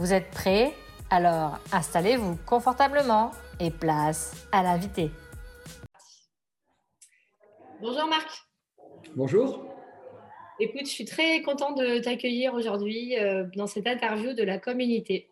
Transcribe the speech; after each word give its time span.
Vous 0.00 0.14
êtes 0.14 0.30
prêts? 0.30 0.72
Alors 1.10 1.58
installez-vous 1.72 2.38
confortablement 2.46 3.32
et 3.60 3.70
place 3.70 4.48
à 4.50 4.62
l'invité. 4.62 5.10
Bonjour 7.82 8.06
Marc. 8.06 8.30
Bonjour. 9.14 9.62
Écoute, 10.58 10.86
je 10.86 10.90
suis 10.90 11.04
très 11.04 11.42
contente 11.42 11.76
de 11.76 11.98
t'accueillir 11.98 12.54
aujourd'hui 12.54 13.18
euh, 13.18 13.44
dans 13.56 13.66
cette 13.66 13.86
interview 13.86 14.32
de 14.32 14.42
la 14.42 14.56
communauté. 14.56 15.28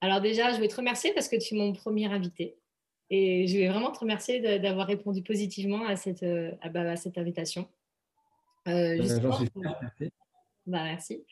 Alors 0.00 0.20
déjà, 0.20 0.52
je 0.52 0.58
vais 0.58 0.66
te 0.66 0.74
remercier 0.74 1.14
parce 1.14 1.28
que 1.28 1.36
tu 1.36 1.54
es 1.54 1.58
mon 1.58 1.72
premier 1.72 2.06
invité. 2.06 2.56
Et 3.08 3.46
je 3.46 3.56
vais 3.56 3.68
vraiment 3.68 3.92
te 3.92 4.00
remercier 4.00 4.58
d'avoir 4.58 4.88
répondu 4.88 5.22
positivement 5.22 5.86
à 5.86 5.94
cette, 5.94 6.24
euh, 6.24 6.50
bah, 6.72 6.90
à, 6.90 6.96
cette 6.96 7.18
invitation. 7.18 7.68
Euh, 8.66 8.96
J'en 9.00 9.32
suis 9.34 9.48
merci. 9.54 10.12
Bah, 10.66 10.82
merci. 10.82 11.24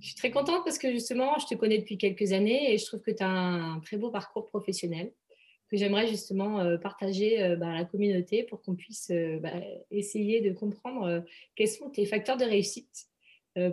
Je 0.00 0.06
suis 0.06 0.16
très 0.16 0.30
contente 0.30 0.64
parce 0.64 0.78
que 0.78 0.90
justement, 0.90 1.38
je 1.38 1.46
te 1.46 1.54
connais 1.54 1.78
depuis 1.78 1.98
quelques 1.98 2.32
années 2.32 2.72
et 2.72 2.78
je 2.78 2.86
trouve 2.86 3.00
que 3.00 3.10
tu 3.10 3.22
as 3.22 3.28
un 3.28 3.80
très 3.80 3.96
beau 3.96 4.10
parcours 4.10 4.46
professionnel 4.46 5.12
que 5.72 5.78
j'aimerais 5.78 6.06
justement 6.06 6.60
euh, 6.60 6.76
partager 6.76 7.42
euh, 7.42 7.56
bah, 7.56 7.70
à 7.70 7.72
la 7.72 7.84
communauté 7.86 8.42
pour 8.42 8.60
qu'on 8.60 8.74
puisse 8.74 9.10
euh, 9.10 9.38
bah, 9.40 9.54
essayer 9.90 10.42
de 10.42 10.52
comprendre 10.52 11.24
quels 11.56 11.68
sont 11.68 11.88
tes 11.88 12.04
facteurs 12.04 12.36
de 12.36 12.44
réussite 12.44 13.08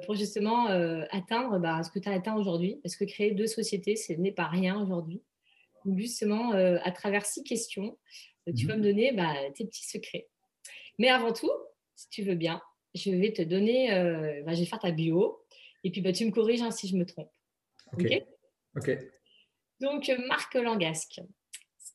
pour 0.06 0.14
justement 0.14 0.66
atteindre 1.10 1.58
bah, 1.58 1.82
ce 1.84 1.90
que 1.90 2.00
tu 2.00 2.10
as 2.10 2.12
atteint 2.12 2.36
aujourd'hui. 2.36 2.82
Parce 2.84 2.98
que 2.98 3.06
créer 3.06 3.32
deux 3.32 3.48
sociétés, 3.48 3.96
ce 3.96 4.12
n'est 4.12 4.34
pas 4.34 4.48
rien 4.48 4.78
aujourd'hui. 4.78 5.22
Donc 5.86 5.98
justement, 5.98 6.52
à 6.52 6.92
travers 6.92 7.26
six 7.26 7.46
questions, 7.46 7.98
tu 8.58 8.66
vas 8.66 8.76
me 8.76 8.84
donner 8.84 9.16
tes 9.56 9.64
petits 9.64 9.88
secrets. 9.88 10.28
Mais 10.98 11.08
avant 11.08 11.32
tout, 11.32 11.52
si 11.96 12.10
tu 12.10 12.24
veux 12.24 12.36
bien, 12.36 12.62
je 12.94 13.10
vais 13.10 13.32
te 13.32 13.42
donner, 13.42 13.88
je 13.88 14.60
vais 14.60 14.66
faire 14.66 14.80
ta 14.80 14.92
bio. 14.92 15.39
Et 15.84 15.92
puis, 15.92 16.02
bah, 16.02 16.12
tu 16.12 16.26
me 16.26 16.32
corriges 16.32 16.62
hein, 16.62 16.72
si 16.72 16.88
je 16.88 16.96
me 16.96 17.06
trompe. 17.06 17.32
OK. 17.94 18.88
Donc, 19.80 20.12
Marc 20.28 20.56
Langasque, 20.56 21.22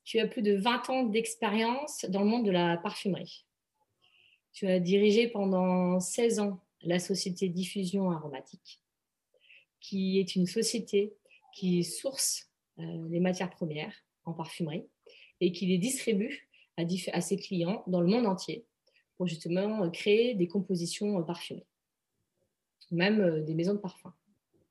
tu 0.05 0.19
as 0.19 0.27
plus 0.27 0.43
de 0.43 0.57
20 0.57 0.91
ans 0.91 1.03
d'expérience 1.05 2.05
dans 2.09 2.21
le 2.21 2.27
monde 2.27 2.47
de 2.47 2.51
la 2.51 2.77
parfumerie. 2.79 3.45
Tu 4.53 4.67
as 4.67 4.81
dirigé 4.81 5.29
pendant 5.29 6.01
16 6.01 6.41
ans 6.41 6.61
la 6.83 6.99
société 6.99 7.49
Diffusion 7.49 8.11
Aromatique, 8.11 8.81
qui 9.81 10.19
est 10.19 10.37
une 10.37 10.47
société 10.47 11.15
qui 11.55 11.85
source 11.85 12.51
euh, 12.79 13.09
les 13.11 13.21
matières 13.21 13.51
premières 13.51 13.95
en 14.25 14.33
parfumerie 14.33 14.87
et 15.41 15.53
qui 15.53 15.67
les 15.67 15.79
distribue 15.79 16.49
à, 16.77 16.83
à 17.13 17.21
ses 17.21 17.37
clients 17.37 17.83
dans 17.87 18.01
le 18.01 18.09
monde 18.09 18.27
entier 18.27 18.65
pour 19.17 19.27
justement 19.27 19.89
créer 19.91 20.35
des 20.35 20.49
compositions 20.49 21.23
parfumées 21.23 21.67
même 22.95 23.21
euh, 23.21 23.41
des 23.43 23.55
maisons 23.55 23.75
de 23.75 23.79
parfum. 23.79 24.13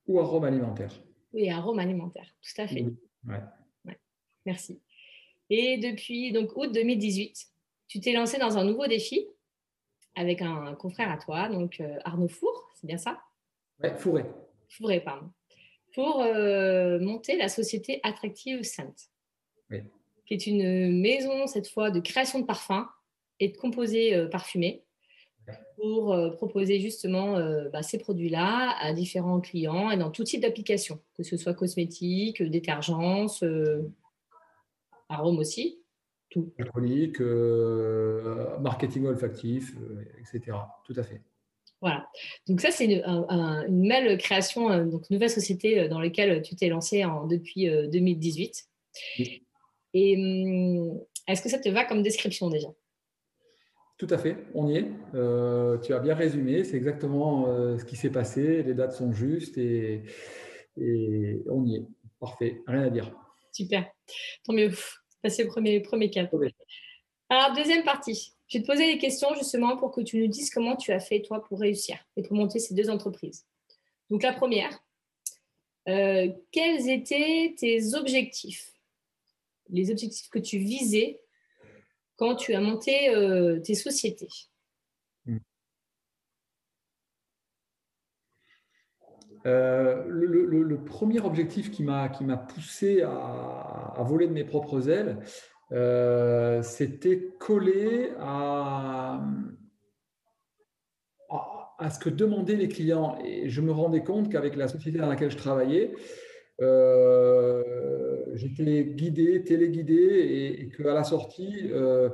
Ou 0.08 0.20
arômes 0.20 0.44
alimentaires. 0.44 0.94
Oui, 1.34 1.50
arômes 1.50 1.80
alimentaires, 1.80 2.36
tout 2.42 2.62
à 2.62 2.68
fait. 2.68 2.86
Merci. 4.46 4.82
Et 5.50 5.78
depuis 5.78 6.32
donc 6.32 6.56
août 6.58 6.72
2018, 6.72 7.48
tu 7.88 8.00
t'es 8.00 8.12
lancé 8.12 8.38
dans 8.38 8.58
un 8.58 8.66
nouveau 8.66 8.88
défi 8.88 9.26
avec 10.16 10.42
un 10.42 10.76
confrère 10.76 11.12
à 11.12 11.18
toi, 11.18 11.50
donc 11.50 11.80
euh, 11.80 11.98
Arnaud 12.04 12.28
Four, 12.28 12.70
c'est 12.76 12.86
bien 12.86 12.98
ça? 12.98 13.20
Oui, 13.82 13.90
Fourré. 13.98 14.26
Fourré, 14.70 15.00
pardon. 15.00 15.32
Pour 15.94 16.22
euh, 16.22 17.00
monter 17.00 17.38
la 17.38 17.48
société 17.48 18.00
Attractive 18.04 18.62
oui. 19.70 19.78
qui 20.26 20.34
est 20.34 20.48
une 20.48 21.02
maison, 21.02 21.48
cette 21.48 21.70
fois, 21.70 21.90
de 21.90 22.00
création 22.00 22.40
de 22.40 22.46
parfums 22.46 22.86
et 23.40 23.50
de 23.50 23.58
composés 23.58 24.28
parfumés 24.30 24.83
pour 25.76 26.14
euh, 26.14 26.30
proposer 26.32 26.80
justement 26.80 27.38
euh, 27.38 27.70
bah, 27.70 27.84
ces 27.84 27.98
produits-là 27.98 28.76
à 28.80 28.94
différents 28.94 29.40
clients 29.40 29.92
et 29.92 29.98
dans 29.98 30.12
tout 30.12 30.24
type 30.24 30.42
d'application, 30.42 31.00
que 31.16 31.24
ce 31.24 31.38
soit 31.38 31.54
cosmétique, 31.54 32.42
détergents, 32.42 33.28
euh, 33.44 33.82
arômes 35.10 35.40
aussi, 35.40 35.80
tout. 36.30 36.52
Alcoolique, 36.60 37.20
marketing 38.62 39.06
olfactif, 39.06 39.76
etc. 40.20 40.58
Tout 40.86 40.94
à 40.98 41.04
fait. 41.04 41.22
Voilà. 41.82 42.08
Donc 42.48 42.62
ça, 42.62 42.72
c'est 42.72 42.86
une, 42.86 43.88
belle 43.88 44.18
création, 44.18 44.86
donc 44.86 45.10
nouvelle 45.10 45.30
société 45.30 45.88
dans 45.90 46.00
laquelle 46.00 46.42
tu 46.42 46.56
t'es 46.56 46.70
lancé 46.70 47.04
en, 47.06 47.28
depuis 47.28 47.70
2018. 47.90 48.68
Et 49.94 50.18
hum, 50.18 51.00
est-ce 51.28 51.42
que 51.42 51.50
ça 51.50 51.60
te 51.60 51.70
va 51.70 51.86
comme 51.86 52.02
description 52.02 52.50
déjà? 52.50 52.70
Tout 54.06 54.14
à 54.14 54.18
fait, 54.18 54.36
on 54.54 54.68
y 54.68 54.78
est. 54.78 54.92
Euh, 55.16 55.78
tu 55.78 55.94
as 55.94 56.00
bien 56.00 56.14
résumé, 56.14 56.64
c'est 56.66 56.76
exactement 56.76 57.48
euh, 57.48 57.78
ce 57.78 57.86
qui 57.86 57.96
s'est 57.96 58.10
passé, 58.10 58.62
les 58.64 58.74
dates 58.74 58.94
sont 58.94 59.14
justes 59.14 59.58
et, 59.58 60.04
on 60.76 61.66
y 61.66 61.78
est. 61.78 61.86
Parfait, 62.20 62.62
rien 62.68 62.84
à 62.84 62.90
dire. 62.90 63.16
Super, 63.52 63.90
tant 64.44 64.54
mieux. 64.54 64.72
Passé 65.22 65.44
le 65.44 65.50
premier, 65.50 65.80
premier 65.80 66.10
cap. 66.10 66.34
Alors, 67.30 67.56
deuxième 67.56 67.84
partie. 67.84 68.34
Je 68.48 68.58
vais 68.58 68.64
te 68.64 68.68
poser 68.68 68.92
des 68.92 68.98
questions 68.98 69.34
justement 69.36 69.78
pour 69.78 69.92
que 69.92 70.02
tu 70.02 70.18
nous 70.18 70.28
dises 70.28 70.50
comment 70.50 70.76
tu 70.76 70.92
as 70.92 71.00
fait 71.00 71.22
toi 71.22 71.42
pour 71.44 71.60
réussir 71.60 71.98
et 72.18 72.24
pour 72.24 72.36
monter 72.36 72.60
ces 72.60 72.74
deux 72.74 72.90
entreprises. 72.90 73.46
Donc, 74.10 74.24
la 74.24 74.34
première, 74.34 74.78
euh, 75.88 76.28
quels 76.52 76.90
étaient 76.90 77.56
tes 77.58 77.94
objectifs? 77.94 78.74
Les 79.70 79.92
objectifs 79.92 80.30
que 80.30 80.40
tu 80.40 80.58
visais 80.58 81.22
tu 82.36 82.54
as 82.54 82.62
monté 82.62 83.10
euh, 83.10 83.60
tes 83.60 83.76
sociétés 83.76 84.30
hmm. 85.26 85.38
euh, 89.46 90.04
le, 90.08 90.84
premier 90.84 91.20
objectif 91.20 91.72
qui 91.72 91.84
m'a 91.84 92.10
poussé 92.38 93.02
à, 93.02 94.02
voler 94.06 94.28
de 94.28 94.34
mes 94.34 94.44
propres 94.44 94.90
ailes, 94.90 95.20
euh, 95.72 96.62
c'était 96.62 97.34
coller 97.40 98.12
à, 98.20 99.22
à, 101.78 101.90
ce 101.90 102.00
que 102.00 102.10
demandaient 102.10 102.56
les 102.56 102.68
clients. 102.68 103.18
Et 103.24 103.50
je 103.50 103.62
me 103.62 103.72
rendais 103.72 104.04
compte 104.04 104.32
qu'avec 104.32 104.56
la 104.56 104.68
société 104.68 104.98
dans 104.98 105.08
laquelle 105.08 105.32
je 105.32 105.38
travaillais, 105.38 105.94
j'étais 108.36 108.86
guidé, 108.86 109.44
téléguidé 109.44 110.60
et, 110.60 110.70
qu'à 110.70 110.94
la 110.94 111.04
sortie, 111.04 111.70
euh, 111.72 112.10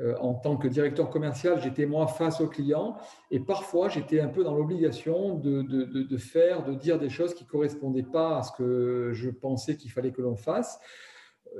euh, 0.00 0.16
en 0.18 0.34
tant 0.34 0.56
que 0.56 0.68
directeur 0.68 1.10
commercial, 1.10 1.60
j'étais 1.62 1.86
moi 1.86 2.06
face 2.06 2.40
aux 2.40 2.48
clients 2.48 2.96
et 3.30 3.40
parfois 3.40 3.88
j'étais 3.88 4.20
un 4.20 4.28
peu 4.28 4.42
dans 4.42 4.54
l'obligation 4.54 5.34
de, 5.36 6.16
faire, 6.16 6.64
de 6.64 6.74
dire 6.74 6.98
des 6.98 7.10
choses 7.10 7.34
qui 7.34 7.44
ne 7.44 7.48
correspondaient 7.48 8.02
pas 8.02 8.38
à 8.38 8.42
ce 8.42 8.52
que 8.52 9.10
je 9.12 9.30
pensais 9.30 9.76
qu'il 9.76 9.90
fallait 9.90 10.12
que 10.12 10.22
l'on 10.22 10.36
fasse. 10.36 10.78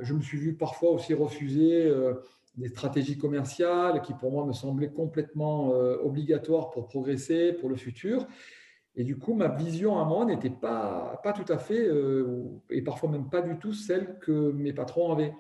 Je 0.01 0.13
me 0.15 0.21
suis 0.21 0.39
vu 0.39 0.55
parfois 0.55 0.91
aussi 0.91 1.15
refuser 1.15 1.87
euh, 1.87 2.15
des 2.57 2.69
stratégies 2.69 3.19
commerciales 3.19 4.03
qui 4.03 4.13
pour 4.15 4.33
moi 4.33 4.45
me 4.45 4.53
semblaient 4.53 4.93
complètement 4.93 5.71
obligatoires 5.71 6.71
pour 6.71 6.87
progresser, 6.87 7.53
pour 7.53 7.69
le 7.69 7.75
futur. 7.75 8.29
Et 8.97 9.05
du 9.05 9.19
coup, 9.19 9.35
ma 9.35 9.49
vision 9.49 9.99
à 9.99 10.05
moi 10.05 10.25
n'était 10.25 10.51
pas, 10.51 11.21
pas 11.23 11.33
tout 11.33 11.51
à 11.53 11.59
fait, 11.59 11.87
euh, 11.87 12.45
et 12.71 12.83
parfois 12.83 13.11
même 13.11 13.29
pas 13.29 13.43
du 13.43 13.59
tout 13.59 13.73
celle 13.73 14.19
que 14.21 14.53
mes 14.53 14.73
patrons 14.73 15.13
avaient. 15.13 15.35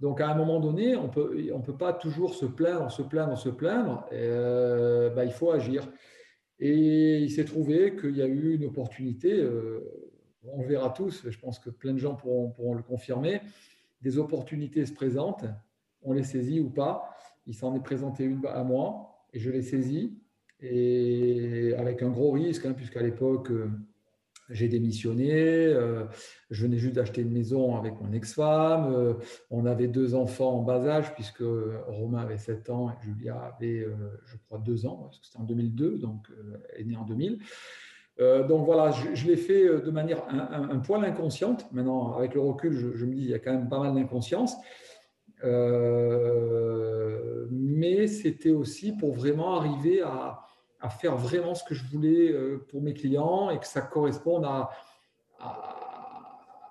Donc, 0.00 0.20
à 0.20 0.28
un 0.28 0.34
moment 0.34 0.60
donné, 0.60 0.96
on 0.96 1.08
peut, 1.08 1.36
ne 1.36 1.62
peut 1.62 1.76
pas 1.76 1.92
toujours 1.92 2.34
se 2.34 2.46
plaindre, 2.46 2.90
se 2.90 3.02
plaindre, 3.02 3.36
se 3.36 3.50
plaindre. 3.50 4.06
Euh, 4.12 5.10
bah, 5.10 5.24
il 5.24 5.32
faut 5.32 5.52
agir. 5.52 5.88
Et 6.58 7.18
il 7.18 7.30
s'est 7.30 7.44
trouvé 7.44 7.96
qu'il 7.96 8.16
y 8.16 8.22
a 8.22 8.26
eu 8.26 8.54
une 8.54 8.64
opportunité, 8.64 9.40
euh, 9.40 9.80
on 10.42 10.62
verra 10.62 10.90
tous, 10.90 11.28
je 11.28 11.38
pense 11.38 11.58
que 11.58 11.70
plein 11.70 11.92
de 11.92 11.98
gens 11.98 12.14
pourront, 12.14 12.50
pourront, 12.50 12.74
le 12.74 12.82
confirmer, 12.82 13.40
des 14.02 14.18
opportunités 14.18 14.84
se 14.84 14.92
présentent, 14.92 15.44
on 16.02 16.12
les 16.12 16.22
saisit 16.22 16.60
ou 16.60 16.70
pas. 16.70 17.14
Il 17.46 17.54
s'en 17.54 17.74
est 17.74 17.82
présenté 17.82 18.24
une 18.24 18.44
à 18.46 18.62
moi 18.64 19.26
et 19.32 19.38
je 19.38 19.50
l'ai 19.50 19.62
saisie 19.62 20.18
et 20.62 21.74
avec 21.78 22.02
un 22.02 22.10
gros 22.10 22.32
risque, 22.32 22.66
hein, 22.66 22.74
puisqu'à 22.74 23.00
l'époque, 23.02 23.50
euh, 23.50 23.70
j'ai 24.50 24.68
démissionné, 24.68 25.32
euh, 25.32 26.04
je 26.50 26.64
venais 26.64 26.76
juste 26.76 26.96
d'acheter 26.96 27.22
une 27.22 27.30
maison 27.30 27.76
avec 27.76 28.00
mon 28.00 28.12
ex-femme, 28.12 28.92
euh, 28.92 29.14
on 29.50 29.64
avait 29.64 29.86
deux 29.86 30.14
enfants 30.14 30.58
en 30.58 30.62
bas 30.62 30.84
âge, 30.86 31.14
puisque 31.14 31.44
Romain 31.86 32.18
avait 32.18 32.36
7 32.36 32.68
ans 32.68 32.90
et 32.90 32.94
Julia 33.04 33.54
avait, 33.54 33.86
je 34.26 34.36
crois, 34.46 34.58
2 34.58 34.86
ans, 34.86 34.96
parce 35.04 35.20
que 35.20 35.26
c'était 35.26 35.38
en 35.38 35.44
2002, 35.44 35.98
donc 35.98 36.26
elle 36.74 36.82
est 36.82 36.84
née 36.84 36.96
en 36.96 37.04
2000. 37.04 37.38
donc 38.48 38.66
voilà, 38.66 38.90
je, 38.90 39.26
l'ai 39.26 39.36
fait 39.36 39.64
de 39.66 39.90
manière 39.90 40.24
un, 40.28 40.78
poil 40.80 41.04
inconsciente. 41.04 41.66
Maintenant, 41.72 42.14
avec 42.14 42.34
le 42.34 42.40
recul, 42.40 42.72
je, 42.72 43.06
me 43.06 43.14
dis 43.14 43.22
il 43.22 43.30
y 43.30 43.34
a 43.34 43.38
quand 43.38 43.52
même 43.52 43.68
pas 43.68 43.78
mal 43.78 43.94
d'inconscience. 43.94 44.56
mais 47.50 48.08
c'était 48.08 48.50
aussi 48.50 48.92
pour 48.96 49.14
vraiment 49.14 49.54
arriver 49.54 50.02
à, 50.02 50.40
à, 50.80 50.88
faire 50.88 51.16
vraiment 51.16 51.54
ce 51.54 51.64
que 51.64 51.74
je 51.74 51.84
voulais 51.86 52.34
pour 52.68 52.82
mes 52.82 52.94
clients 52.94 53.50
et 53.50 53.58
que 53.58 53.66
ça 53.66 53.80
corresponde 53.80 54.44
à, 54.44 54.70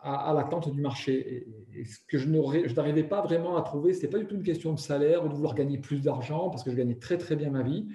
à, 0.02 0.34
l'attente 0.34 0.72
du 0.72 0.82
marché. 0.82 1.48
Et, 1.76 1.86
ce 1.86 2.00
que 2.08 2.18
je 2.18 2.28
n'arrivais 2.76 3.04
pas 3.04 3.22
vraiment 3.22 3.58
à 3.58 3.62
trouver, 3.62 3.94
ce 3.94 4.00
n'était 4.00 4.12
pas 4.12 4.18
du 4.20 4.26
tout 4.26 4.36
une 4.36 4.44
question 4.44 4.74
de 4.74 4.80
salaire 4.80 5.26
ou 5.26 5.30
de 5.30 5.34
vouloir 5.34 5.56
gagner 5.56 5.78
plus 5.78 6.02
d'argent, 6.02 6.50
parce 6.50 6.64
que 6.64 6.72
je 6.72 6.76
gagnais 6.76 6.96
très 6.96 7.18
très 7.18 7.36
bien 7.36 7.50
ma 7.50 7.64
vie. 7.64 7.88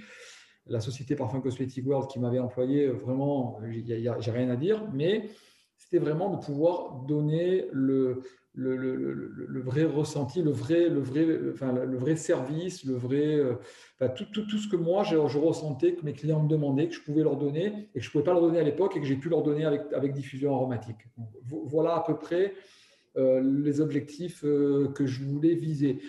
La 0.66 0.80
société 0.80 1.14
Parfum 1.14 1.40
Cosmetic 1.40 1.86
World 1.86 2.08
qui 2.08 2.18
m'avait 2.18 2.38
employé, 2.38 2.88
vraiment, 2.88 3.60
j'ai 3.70 4.30
rien 4.30 4.48
à 4.48 4.56
dire, 4.56 4.82
mais 4.92 5.28
c'était 5.76 5.98
vraiment 5.98 6.30
de 6.30 6.42
pouvoir 6.42 7.04
donner 7.06 7.66
le, 7.72 8.22
le, 8.54 9.60
vrai 9.60 9.84
ressenti, 9.84 10.42
le 10.42 10.50
vrai, 10.50 10.88
le 10.88 11.00
vrai, 11.00 11.26
enfin, 11.52 11.72
le 11.72 11.96
vrai 11.96 12.16
service, 12.16 12.84
le 12.84 12.94
vrai, 12.94 13.36
euh, 13.36 13.54
tout, 14.16 14.26
tout, 14.32 14.46
tout, 14.46 14.58
ce 14.58 14.68
que 14.68 14.76
moi 14.76 15.02
je, 15.02 15.16
ressentais, 15.16 15.94
que 15.94 16.04
mes 16.04 16.12
clients 16.12 16.42
me 16.42 16.48
demandaient, 16.48 16.88
que 16.88 16.94
je 16.94 17.00
pouvais 17.00 17.22
leur 17.22 17.36
donner 17.36 17.88
et 17.94 17.98
que 17.98 18.04
je 18.04 18.08
ne 18.08 18.12
pouvais 18.12 18.24
pas 18.24 18.32
leur 18.32 18.42
donner 18.42 18.60
à 18.60 18.62
l'époque 18.62 18.96
et 18.96 19.00
que 19.00 19.06
j'ai 19.06 19.16
pu 19.16 19.28
leur 19.28 19.42
donner 19.42 19.64
avec, 19.64 19.82
avec 19.92 20.12
diffusion 20.12 20.54
aromatique. 20.54 21.08
voilà 21.46 21.96
à 21.96 22.04
peu 22.06 22.16
près 22.16 22.54
euh, 23.16 23.40
les 23.62 23.80
objectifs 23.80 24.44
euh, 24.44 24.88
que 24.88 25.06
je 25.06 25.22
voulais 25.22 25.54
viser. 25.54 26.00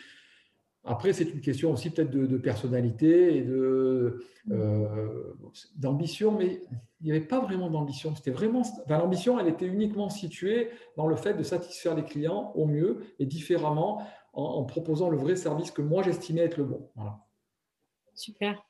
Après, 0.85 1.13
c'est 1.13 1.25
une 1.25 1.41
question 1.41 1.71
aussi 1.71 1.89
peut-être 1.89 2.11
de, 2.11 2.37
personnalité 2.37 3.37
et 3.37 3.41
de, 3.41 4.23
d'ambition, 5.75 6.31
mais 6.31 6.61
il 7.01 7.05
n'y 7.05 7.11
avait 7.11 7.25
pas 7.25 7.39
vraiment 7.39 7.69
d'ambition. 7.69 8.15
C'était 8.15 8.31
vraiment, 8.31 8.61
l'ambition, 8.87 9.39
elle 9.39 9.47
était 9.47 9.65
uniquement 9.65 10.09
située 10.09 10.69
dans 10.95 11.07
le 11.07 11.15
fait 11.15 11.33
de 11.33 11.43
satisfaire 11.43 11.95
les 11.95 12.03
clients 12.03 12.51
au 12.55 12.65
mieux 12.65 13.03
et 13.19 13.25
différemment 13.25 14.05
en, 14.33 14.63
proposant 14.63 15.09
le 15.09 15.17
vrai 15.17 15.35
service 15.35 15.71
que 15.71 15.81
moi 15.81 16.03
j'estimais 16.03 16.41
être 16.41 16.57
le 16.57 16.65
bon. 16.65 16.89
Super. 18.13 18.63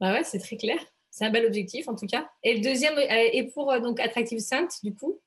Bah 0.00 0.12
ouais, 0.12 0.24
c'est 0.24 0.38
très 0.38 0.56
clair. 0.56 0.78
C'est 1.10 1.24
un 1.24 1.30
bel 1.30 1.46
objectif 1.46 1.88
en 1.88 1.94
tout 1.94 2.06
cas. 2.06 2.28
Et 2.42 2.54
le 2.54 2.60
deuxième 2.60 2.94
est 2.98 3.52
pour 3.54 3.70
euh, 3.70 3.80
donc 3.80 4.00
Attractive 4.00 4.40
Sainte 4.40 4.80
du 4.82 4.94
coup? 4.94 5.20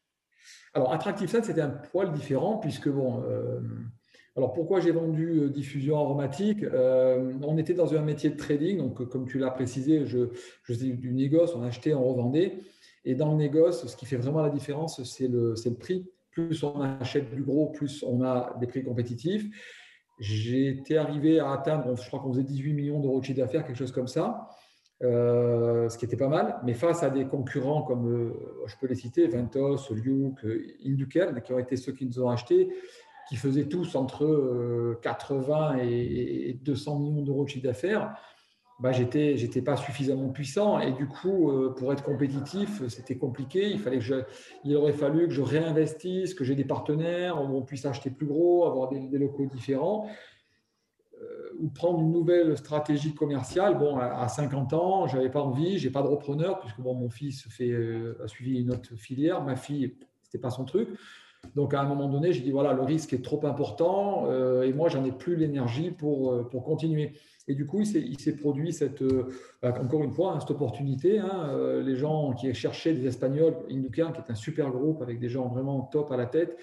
Alors 0.73 0.91
Attractive 0.93 1.29
Sainte, 1.29 1.45
c'était 1.45 1.61
un 1.61 1.69
poil 1.69 2.11
différent 2.11 2.57
puisque 2.57 2.89
bon. 2.89 3.23
Euh, 3.23 3.61
alors 4.37 4.53
pourquoi 4.53 4.79
j'ai 4.79 4.91
vendu 4.91 5.39
euh, 5.39 5.49
diffusion 5.49 5.97
aromatique? 5.97 6.63
Euh, 6.63 7.33
On 7.41 7.57
était 7.57 7.73
dans 7.73 7.95
un 7.95 8.03
métier 8.03 8.29
de 8.29 8.37
trading, 8.37 8.77
donc 8.77 9.09
comme 9.09 9.27
tu 9.27 9.39
l'as 9.39 9.49
précisé, 9.49 10.05
je, 10.05 10.29
faisais 10.61 10.89
du 10.89 11.11
négoce, 11.11 11.55
on 11.55 11.63
achetait, 11.63 11.95
on 11.95 12.07
revendait. 12.07 12.59
Et 13.03 13.15
dans 13.15 13.31
le 13.31 13.37
négoce, 13.37 13.87
ce 13.87 13.95
qui 13.95 14.05
fait 14.05 14.17
vraiment 14.17 14.43
la 14.43 14.51
différence, 14.51 15.03
c'est 15.03 15.27
le, 15.27 15.55
prix. 15.79 16.05
Plus 16.29 16.63
on 16.63 16.81
achète 16.81 17.33
du 17.33 17.41
gros, 17.41 17.71
plus 17.71 18.03
on 18.07 18.21
a 18.21 18.55
des 18.59 18.67
prix 18.67 18.83
compétitifs. 18.83 19.47
J'étais 20.19 20.97
arrivé 20.97 21.39
à 21.39 21.51
atteindre, 21.51 21.95
je 21.99 22.07
crois 22.07 22.19
qu'on 22.19 22.31
faisait 22.31 22.43
18 22.43 22.73
millions 22.73 22.99
d'euros 22.99 23.19
de 23.19 23.25
chiffre 23.25 23.39
d'affaires, 23.39 23.65
quelque 23.65 23.77
chose 23.77 23.91
comme 23.91 24.07
ça, 24.07 24.49
euh, 25.01 25.89
ce 25.89 25.97
qui 25.97 26.05
était 26.05 26.17
pas 26.17 26.27
mal. 26.27 26.59
Mais 26.63 26.75
face 26.75 27.01
à 27.01 27.09
des 27.09 27.25
concurrents 27.25 27.81
comme, 27.81 28.35
je 28.67 28.75
peux 28.79 28.87
les 28.87 28.95
citer, 28.95 29.27
Ventos, 29.27 29.91
Luke, 29.95 30.45
Induker, 30.85 31.29
qui 31.43 31.53
ont 31.53 31.59
été 31.59 31.75
ceux 31.75 31.93
qui 31.93 32.05
nous 32.05 32.21
ont 32.21 32.29
achetés, 32.29 32.69
qui 33.27 33.35
faisaient 33.35 33.67
tous 33.67 33.95
entre 33.95 34.97
80 35.01 35.77
euh, 35.77 35.81
et 35.81 36.59
200 36.63 36.99
millions 36.99 37.21
d'euros 37.21 37.43
de 37.43 37.49
chiffre 37.49 37.65
d'affaires, 37.65 38.15
bah, 38.79 38.91
j'étais 38.91 39.37
j'étais 39.37 39.61
pas 39.61 39.75
suffisamment 39.75 40.29
puissant. 40.29 40.79
Et 40.79 40.91
du 40.93 41.07
coup 41.07 41.51
euh, 41.51 41.73
pour 41.75 41.91
être 41.91 42.03
compétitif 42.03 42.87
c'était 42.87 43.17
compliqué. 43.17 43.69
Il 43.69 43.79
fallait 43.79 43.99
que 43.99 44.25
il 44.63 44.75
aurait 44.75 44.93
fallu 44.93 45.27
que 45.27 45.33
je 45.33 45.41
réinvestisse 45.41 46.33
que 46.33 46.43
j'ai 46.43 46.55
des 46.55 46.65
partenaires 46.65 47.41
où 47.41 47.57
on 47.57 47.63
puisse 47.63 47.85
acheter 47.85 48.09
plus 48.09 48.27
gros 48.27 48.65
avoir 48.65 48.89
des, 48.89 49.17
locaux 49.17 49.47
différents 49.47 50.07
euh, 51.19 51.49
ou 51.59 51.69
prendre 51.69 51.99
une 51.99 52.11
nouvelle 52.11 52.55
stratégie 52.55 53.13
commerciale. 53.15 53.77
Bon 53.77 53.97
à, 53.97 54.27
50 54.27 54.73
ans 54.73 55.07
j'avais 55.07 55.31
pas 55.31 55.41
envie 55.41 55.79
j'ai 55.79 55.89
pas 55.89 56.03
de 56.03 56.07
repreneur 56.07 56.59
puisque 56.59 56.79
bon 56.79 56.93
mon 56.93 57.09
fils 57.09 57.47
a 58.23 58.27
suivi 58.27 58.61
une 58.61 58.71
autre 58.71 58.95
filière. 58.95 59.43
Ma 59.43 59.55
fille 59.55 59.95
c'était 60.21 60.39
pas 60.39 60.51
son 60.51 60.65
truc 60.65 60.87
donc 61.57 61.73
à 61.73 61.81
un 61.81 61.85
moment 61.85 62.07
donné, 62.07 62.33
j'ai 62.33 62.41
dit 62.41 62.51
voilà, 62.51 62.73
le 62.73 62.83
risque 62.83 63.13
est 63.13 63.23
trop 63.23 63.43
important 63.47 64.25
euh, 64.27 64.61
et 64.61 64.73
moi, 64.73 64.89
j'en 64.89 65.03
ai 65.03 65.11
plus 65.11 65.35
l'énergie 65.35 65.89
pour, 65.89 66.31
euh, 66.31 66.43
pour 66.43 66.63
continuer. 66.63 67.13
Et 67.47 67.55
du 67.55 67.65
coup, 67.65 67.81
il 67.81 68.19
s'est 68.19 68.35
produit 68.35 68.73
cette, 68.73 69.01
euh, 69.01 69.29
bah, 69.61 69.73
encore 69.81 70.03
une 70.03 70.11
fois, 70.11 70.37
cette 70.39 70.51
opportunité. 70.51 71.17
Hein, 71.17 71.81
les 71.83 71.95
gens 71.95 72.33
qui 72.33 72.53
cherchaient 72.53 72.93
des 72.93 73.07
Espagnols, 73.07 73.55
Inducan, 73.71 74.11
qui 74.11 74.19
est 74.19 74.31
un 74.31 74.35
super 74.35 74.69
groupe 74.69 75.01
avec 75.01 75.19
des 75.19 75.29
gens 75.29 75.47
vraiment 75.47 75.81
top 75.81 76.11
à 76.11 76.17
la 76.17 76.27
tête, 76.27 76.57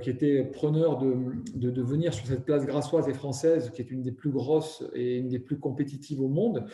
qui 0.00 0.08
étaient 0.08 0.42
preneurs 0.42 0.96
de, 0.96 1.14
de, 1.54 1.82
venir 1.82 2.14
sur 2.14 2.26
cette 2.26 2.46
place 2.46 2.64
grassoise 2.64 3.08
et 3.08 3.12
française, 3.12 3.70
qui 3.74 3.82
est 3.82 3.90
une 3.90 4.00
des 4.00 4.12
plus 4.12 4.30
grosses 4.30 4.82
et 4.94 5.18
une 5.18 5.28
des 5.28 5.38
plus 5.38 5.58
compétitives 5.58 6.22
au 6.22 6.28
monde. 6.28 6.64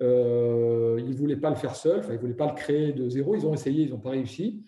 ils 0.00 0.06
ne 0.06 1.14
voulaient 1.14 1.36
pas 1.36 1.50
le 1.50 1.56
faire 1.56 1.76
seul, 1.76 2.02
ils 2.08 2.14
ne 2.14 2.18
voulaient 2.18 2.34
pas 2.34 2.48
le 2.48 2.56
créer 2.56 2.92
de 2.92 3.08
zéro. 3.08 3.36
Ils 3.36 3.46
ont 3.46 3.54
essayé, 3.54 3.84
ils 3.84 3.90
n'ont 3.90 4.00
pas 4.00 4.10
réussi 4.10 4.64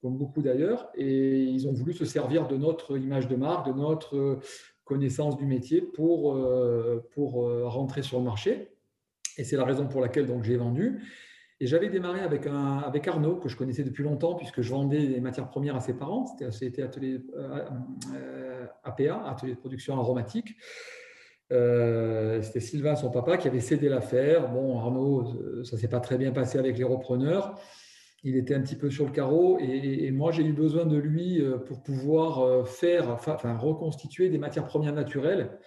comme 0.00 0.16
beaucoup 0.16 0.42
d'ailleurs, 0.42 0.90
et 0.94 1.42
ils 1.42 1.66
ont 1.66 1.72
voulu 1.72 1.92
se 1.92 2.04
servir 2.04 2.46
de 2.46 2.56
notre 2.56 2.96
image 2.96 3.28
de 3.28 3.36
marque, 3.36 3.66
de 3.66 3.72
notre 3.72 4.40
connaissance 4.88 5.36
du 5.36 5.44
métier 5.44 5.82
pour, 5.82 6.34
euh, 6.34 7.06
pour 7.12 7.46
euh, 7.46 7.68
rentrer 7.68 8.02
sur 8.02 8.18
le 8.18 8.24
marché. 8.24 8.68
Et 9.36 9.44
c'est 9.44 9.56
la 9.56 9.64
raison 9.64 9.86
pour 9.86 10.00
laquelle 10.00 10.26
j'ai 10.42 10.56
vendu. 10.56 11.00
Et 11.60 11.66
j'avais 11.66 11.88
démarré 11.88 12.20
avec, 12.20 12.46
un, 12.46 12.78
avec 12.78 13.06
Arnaud, 13.06 13.36
que 13.36 13.48
je 13.48 13.56
connaissais 13.56 13.82
depuis 13.82 14.02
longtemps, 14.02 14.34
puisque 14.34 14.62
je 14.62 14.70
vendais 14.70 15.06
des 15.06 15.20
matières 15.20 15.48
premières 15.48 15.76
à 15.76 15.80
ses 15.80 15.92
parents. 15.92 16.24
C'était 16.50 16.82
atelier 16.82 17.20
euh, 17.36 18.66
APA, 18.84 19.24
atelier 19.26 19.54
de 19.54 19.58
production 19.58 19.98
aromatique. 19.98 20.56
C'était 21.50 22.60
Sylvain, 22.60 22.94
son 22.94 23.10
papa, 23.10 23.36
qui 23.38 23.48
avait 23.48 23.60
cédé 23.60 23.88
l'affaire. 23.88 24.50
Bon, 24.50 24.78
Arnaud, 24.78 25.64
ça 25.64 25.76
ne 25.76 25.80
s'est 25.80 25.88
pas 25.88 26.00
très 26.00 26.16
bien 26.16 26.30
passé 26.30 26.58
avec 26.58 26.78
les 26.78 26.84
repreneurs 26.84 27.58
il 28.24 28.36
était 28.36 28.54
un 28.54 28.60
petit 28.60 28.76
peu 28.76 28.90
sur 28.90 29.04
le 29.06 29.12
carreau 29.12 29.58
et, 29.60 30.10
moi 30.10 30.32
j'ai 30.32 30.44
eu 30.44 30.52
besoin 30.52 30.86
de 30.86 30.96
lui 30.96 31.40
euh, 31.40 31.58
pour 31.58 31.82
pouvoir 31.82 32.40
euh, 32.40 32.64
faire, 32.64 33.10
enfin 33.10 33.56
reconstituer 33.56 34.28
des 34.28 34.38
matières 34.38 34.66
premières 34.66 34.94
naturelles 34.94 35.58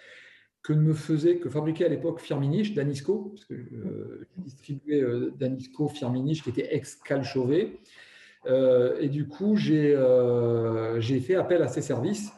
que 0.62 0.74
ne 0.74 0.82
me 0.82 0.94
faisait 0.94 1.38
que 1.38 1.50
fabriquer 1.50 1.86
à 1.86 1.88
l'époque 1.88 2.20
Firminich 2.20 2.76
d'Anisco, 2.76 3.32
parce 3.34 3.46
que 3.46 3.54
euh, 3.54 4.28
je 4.38 4.44
distribuais 4.44 5.04
d'Anisco 5.40 5.88
Firminich 5.88 6.44
qui 6.44 6.50
était 6.50 6.76
ex-Calchauvet. 6.76 7.80
et 8.46 9.10
du 9.10 9.28
coup, 9.28 9.56
j'ai 9.56 9.96
fait 11.20 11.34
appel 11.34 11.64
à 11.64 11.68
ses 11.68 11.82
services 11.82 12.32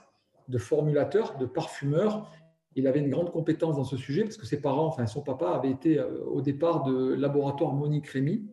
de 0.48 0.58
formulateur, 0.58 1.38
de 1.38 1.46
parfumeur. 1.46 2.32
Il 2.78 2.88
avait 2.88 3.02
une 3.02 3.10
grande 3.10 3.30
compétence 3.30 3.76
dans 3.76 3.84
ce 3.84 3.98
sujet 3.98 4.24
parce 4.24 4.38
que 4.38 4.46
ses 4.46 4.62
parents, 4.62 4.86
enfin 4.86 5.06
son 5.06 5.22
papa, 5.22 5.50
avait 5.50 5.72
été 5.72 6.02
au 6.02 6.42
départ 6.42 6.84
de 6.84 7.16
laboratoire 7.16 7.74
Monique 7.74 8.08
Rémy, 8.08 8.46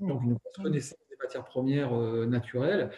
donc 0.00 0.20
une 0.24 0.36
connaissance 0.60 0.98
matières 1.32 1.44
premières 1.44 1.94
euh. 1.94 2.88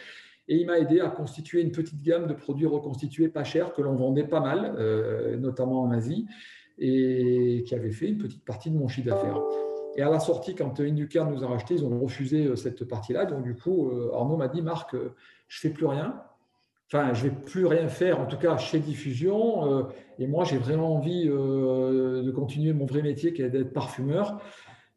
Et 0.47 0.57
il 0.57 0.67
m'a 0.67 0.79
aidé 0.79 1.01
à 1.01 1.09
constituer 1.09 1.63
une 1.63 1.73
petite 1.73 2.03
gamme 2.03 2.27
de 2.27 2.35
produits 2.35 2.67
reconstitués 2.67 3.29
pas 3.29 3.45
chers 3.45 3.73
que 3.73 3.81
l'on 3.81 3.95
vendait 3.95 4.25
pas 4.25 4.41
mal, 4.41 4.75
euh, 4.79 5.39
notamment 5.39 5.83
en 5.83 5.91
Asie, 5.91 6.27
et 6.79 7.65
qui 7.67 7.75
avait 7.75 7.93
fait 7.93 8.09
une 8.09 8.19
petite 8.19 8.45
partie 8.45 8.71
de 8.71 8.77
mon 8.77 8.89
chiffre 8.89 9.09
d'affaires. 9.09 9.41
Et 9.97 10.03
à 10.03 10.11
la 10.11 10.19
sortie, 10.19 10.55
quand 10.55 10.81
Inducar 10.81 11.31
nous 11.31 11.45
a 11.45 11.47
racheté, 11.47 11.75
ils 11.75 11.85
ont 11.85 11.99
refusé 11.99 12.47
euh, 12.47 12.57
cette 12.57 12.85
partie-là. 12.85 13.25
Donc, 13.25 13.43
du 13.43 13.55
coup, 13.55 13.91
Arnaud 14.13 14.37
m'a 14.37 14.49
dit 14.49 14.61
Marc, 14.61 14.95
je 15.49 15.61
fais 15.61 15.71
plus 15.71 15.87
rien. 15.87 16.21
Enfin, 16.89 17.15
je 17.15 17.25
vais 17.25 17.35
plus 17.35 17.65
rien 17.65 17.89
faire, 17.89 18.21
en 18.21 18.27
tout 18.27 18.37
cas 18.37 18.59
chez 18.59 18.81
Diffusion. 18.81 19.89
Et 20.19 20.27
moi, 20.27 20.45
j'ai 20.45 20.59
vraiment 20.59 20.95
envie 20.95 21.25
de 21.27 22.31
continuer 22.33 22.75
mon 22.75 22.85
vrai 22.85 23.01
métier 23.01 23.33
qui 23.33 23.41
est 23.41 23.49
d'être 23.49 23.73
parfumeur. 23.73 24.43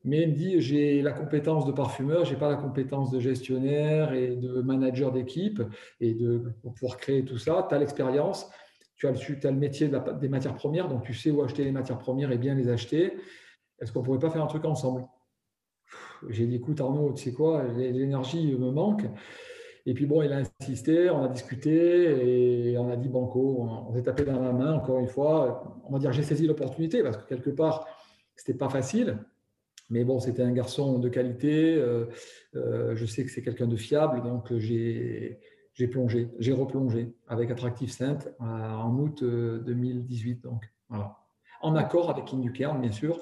Mais 0.03 0.21
il 0.21 0.29
me 0.29 0.35
dit, 0.35 0.61
j'ai 0.61 1.01
la 1.01 1.11
compétence 1.11 1.65
de 1.65 1.71
parfumeur, 1.71 2.23
j'ai 2.25 2.35
pas 2.35 2.49
la 2.49 2.55
compétence 2.55 3.11
de 3.11 3.19
gestionnaire 3.19 4.13
et 4.13 4.35
de 4.35 4.61
manager 4.61 5.11
d'équipe 5.11 5.61
et 5.99 6.13
de 6.13 6.53
pour 6.61 6.73
pouvoir 6.73 6.97
créer 6.97 7.25
tout 7.25 7.37
ça. 7.37 7.65
Tu 7.67 7.75
as 7.75 7.79
l'expérience, 7.79 8.49
tu 8.95 9.07
as, 9.07 9.11
le, 9.11 9.51
métier 9.51 9.89
des 10.21 10.29
matières 10.29 10.55
premières, 10.55 10.87
donc 10.87 11.03
tu 11.03 11.13
sais 11.13 11.31
où 11.31 11.41
acheter 11.41 11.63
les 11.63 11.71
matières 11.71 11.99
premières 11.99 12.31
et 12.31 12.37
bien 12.37 12.55
les 12.55 12.69
acheter. 12.69 13.13
Est-ce 13.79 13.91
qu'on 13.91 14.01
pourrait 14.01 14.19
pas 14.19 14.29
faire 14.29 14.43
un 14.43 14.47
truc 14.47 14.65
ensemble? 14.65 15.05
J'ai 16.29 16.45
dit, 16.45 16.55
écoute 16.55 16.81
Arnaud, 16.81 17.13
tu 17.13 17.23
sais 17.23 17.33
quoi, 17.33 17.63
l'énergie 17.63 18.55
me 18.55 18.71
manque. 18.71 19.03
Et 19.85 19.93
puis 19.93 20.05
bon, 20.05 20.21
il 20.21 20.33
a 20.33 20.41
insisté, 20.59 21.09
on 21.09 21.23
a 21.23 21.29
discuté 21.29 22.71
et 22.71 22.77
on 22.77 22.89
a 22.89 22.97
dit 22.97 23.07
banco, 23.07 23.69
on 23.87 23.93
s'est 23.93 24.03
tapé 24.03 24.25
dans 24.25 24.41
la 24.41 24.51
main 24.51 24.73
encore 24.73 24.99
une 24.99 25.07
fois. 25.07 25.81
On 25.85 25.93
va 25.93 25.99
dire 25.99 26.11
j'ai 26.11 26.23
saisi 26.23 26.45
l'opportunité 26.45 27.01
parce 27.03 27.15
que 27.15 27.27
quelque 27.27 27.51
part, 27.51 27.87
c'était 28.35 28.57
pas 28.57 28.69
facile. 28.69 29.17
Mais 29.89 30.03
bon, 30.03 30.19
c'était 30.19 30.43
un 30.43 30.51
garçon 30.51 30.99
de 30.99 31.09
qualité. 31.09 31.75
Euh, 31.75 32.05
euh, 32.55 32.95
je 32.95 33.05
sais 33.05 33.23
que 33.23 33.31
c'est 33.31 33.41
quelqu'un 33.41 33.67
de 33.67 33.77
fiable, 33.77 34.21
donc 34.21 34.51
euh, 34.51 34.59
j'ai 34.59 35.39
plongé, 35.89 36.29
j'ai 36.39 36.53
replongé 36.53 37.13
avec 37.27 37.51
Attractive 37.51 37.91
Sainte 37.91 38.29
en 38.39 38.97
août 38.97 39.23
2018. 39.23 40.43
Donc 40.43 40.69
en 41.61 41.75
accord 41.75 42.09
avec 42.09 42.33
Inducern, 42.33 42.81
bien 42.81 42.91
sûr, 42.91 43.19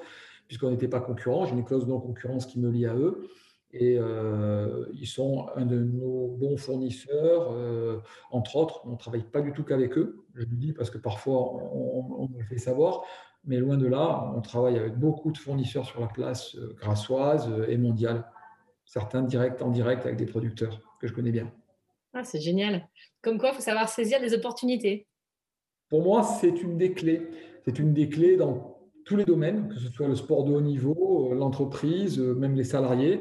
puisqu'on 0.48 0.70
n'était 0.70 0.88
pas 0.88 1.00
concurrents. 1.00 1.46
J'ai 1.46 1.54
une 1.54 1.64
clause 1.64 1.86
non 1.86 2.00
concurrence 2.00 2.46
qui 2.46 2.58
me 2.58 2.70
lie 2.70 2.86
à 2.86 2.94
eux. 2.94 3.28
Et 3.72 3.98
euh, 3.98 4.86
ils 4.94 5.06
sont 5.06 5.48
un 5.54 5.66
de 5.66 5.78
nos 5.78 6.28
bons 6.28 6.56
fournisseurs. 6.56 7.52
Euh, 7.52 7.98
entre 8.30 8.56
autres, 8.56 8.80
on 8.86 8.92
ne 8.92 8.96
travaille 8.96 9.24
pas 9.24 9.42
du 9.42 9.52
tout 9.52 9.64
qu'avec 9.64 9.98
eux. 9.98 10.24
Je 10.34 10.40
le 10.44 10.56
dis 10.56 10.72
parce 10.72 10.88
que 10.88 10.98
parfois, 10.98 11.52
on, 11.52 12.24
on, 12.24 12.38
le 12.38 12.44
fait 12.44 12.58
savoir. 12.58 13.02
Mais 13.46 13.58
loin 13.58 13.76
de 13.76 13.86
là, 13.86 14.32
on 14.36 14.40
travaille 14.40 14.78
avec 14.78 14.98
beaucoup 14.98 15.30
de 15.30 15.38
fournisseurs 15.38 15.86
sur 15.86 16.00
la 16.00 16.08
place 16.08 16.56
euh, 16.56 16.74
grassoise 16.80 17.50
et 17.68 17.76
mondiale. 17.78 18.24
Certains 18.84 19.22
directs, 19.22 19.62
en 19.62 19.70
direct 19.70 20.04
avec 20.04 20.16
des 20.16 20.26
producteurs 20.26 20.80
que 21.00 21.06
je 21.06 21.12
connais 21.12 21.32
bien. 21.32 21.52
Ah, 22.12 22.24
c'est 22.24 22.40
génial. 22.40 22.88
Comme 23.22 23.38
quoi, 23.38 23.50
il 23.50 23.54
faut 23.54 23.62
savoir 23.62 23.88
saisir 23.88 24.20
des 24.20 24.34
opportunités. 24.34 25.06
Pour 25.88 26.02
moi, 26.02 26.22
c'est 26.22 26.62
une 26.62 26.76
des 26.76 26.92
clés. 26.92 27.28
C'est 27.64 27.78
une 27.78 27.92
des 27.92 28.08
clés 28.08 28.36
dans 28.36 28.76
tous 29.04 29.16
les 29.16 29.24
domaines, 29.24 29.68
que 29.68 29.78
ce 29.78 29.88
soit 29.88 30.08
le 30.08 30.16
sport 30.16 30.44
de 30.44 30.52
haut 30.52 30.60
niveau, 30.60 31.32
l'entreprise, 31.32 32.18
même 32.18 32.54
les 32.54 32.64
salariés. 32.64 33.20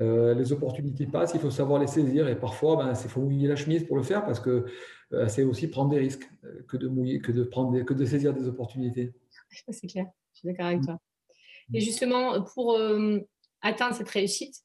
Euh, 0.00 0.34
les 0.34 0.52
opportunités 0.52 1.06
passent, 1.06 1.34
il 1.34 1.40
faut 1.40 1.50
savoir 1.50 1.80
les 1.80 1.86
saisir 1.86 2.28
et 2.28 2.36
parfois, 2.36 2.76
ben, 2.76 2.92
il 2.92 3.10
faut 3.10 3.20
mouiller 3.20 3.46
la 3.46 3.56
chemise 3.56 3.84
pour 3.84 3.96
le 3.96 4.02
faire 4.02 4.24
parce 4.24 4.40
que 4.40 4.66
euh, 5.12 5.28
c'est 5.28 5.44
aussi 5.44 5.68
prendre 5.68 5.90
des 5.90 5.98
risques 5.98 6.28
euh, 6.44 6.64
que 6.66 6.76
de 6.76 6.88
mouiller, 6.88 7.20
que 7.20 7.30
de 7.30 7.44
prendre, 7.44 7.80
que 7.82 7.94
de 7.94 8.04
saisir 8.04 8.34
des 8.34 8.48
opportunités. 8.48 9.14
C'est 9.70 9.86
clair, 9.86 10.06
je 10.32 10.38
suis 10.38 10.48
d'accord 10.48 10.66
avec 10.66 10.80
mm. 10.80 10.86
toi. 10.86 11.00
Et 11.72 11.80
justement, 11.80 12.42
pour 12.42 12.78
atteindre 13.62 13.94
cette 13.94 14.10
réussite, 14.10 14.56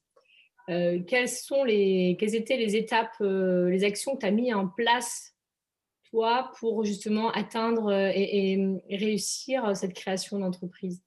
quelles 0.66 1.28
sont 1.30 1.64
les, 1.64 2.16
quelles 2.20 2.34
étaient 2.34 2.58
les 2.58 2.76
étapes, 2.76 3.16
les 3.20 3.84
actions 3.84 4.14
que 4.14 4.20
tu 4.20 4.26
as 4.26 4.30
mis 4.30 4.52
en 4.52 4.68
place 4.68 5.34
toi 6.10 6.52
pour 6.58 6.84
justement 6.84 7.30
atteindre 7.30 7.90
et 7.90 8.82
réussir 8.90 9.74
cette 9.74 9.94
création 9.94 10.38
d'entreprise? 10.38 11.02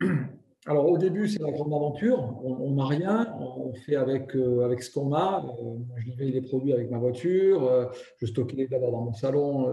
Alors 0.66 0.90
au 0.90 0.96
début, 0.96 1.28
c'est 1.28 1.42
la 1.42 1.50
grande 1.50 1.74
aventure. 1.74 2.40
On 2.42 2.70
n'a 2.70 2.86
rien, 2.86 3.34
on 3.38 3.74
fait 3.74 3.96
avec, 3.96 4.34
euh, 4.34 4.64
avec 4.64 4.82
ce 4.82 4.90
qu'on 4.90 5.12
a. 5.12 5.44
Euh, 5.60 5.76
je 5.96 6.06
livrais 6.06 6.24
les 6.24 6.40
produits 6.40 6.72
avec 6.72 6.90
ma 6.90 6.96
voiture, 6.96 7.64
euh, 7.64 7.86
je 8.18 8.26
stockais 8.26 8.66
d'abord 8.68 8.92
dans 8.92 9.02
mon 9.02 9.12
salon 9.12 9.68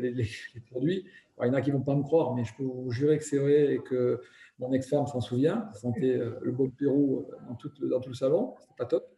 les, 0.00 0.10
les, 0.10 0.28
produits. 0.70 1.04
Il 1.42 1.48
y 1.48 1.50
en 1.50 1.54
a 1.54 1.60
qui 1.60 1.70
ne 1.70 1.76
vont 1.76 1.82
pas 1.82 1.94
me 1.94 2.02
croire, 2.02 2.34
mais 2.34 2.44
je 2.44 2.54
peux 2.56 2.64
vous 2.64 2.90
jurer 2.90 3.18
que 3.18 3.24
c'est 3.24 3.38
vrai 3.38 3.74
et 3.74 3.78
que 3.78 4.20
mon 4.58 4.72
ex-femme 4.72 5.06
s'en 5.06 5.20
souvient. 5.20 5.68
Ça 5.72 5.80
sentait 5.80 6.20
le 6.40 6.52
beau 6.52 6.68
Pérou 6.68 7.26
dans 7.48 7.54
tout, 7.54 7.70
dans 7.90 8.00
tout 8.00 8.10
le 8.10 8.14
salon, 8.14 8.54
c'était 8.60 8.74
pas 8.78 8.86
top. 8.86 9.08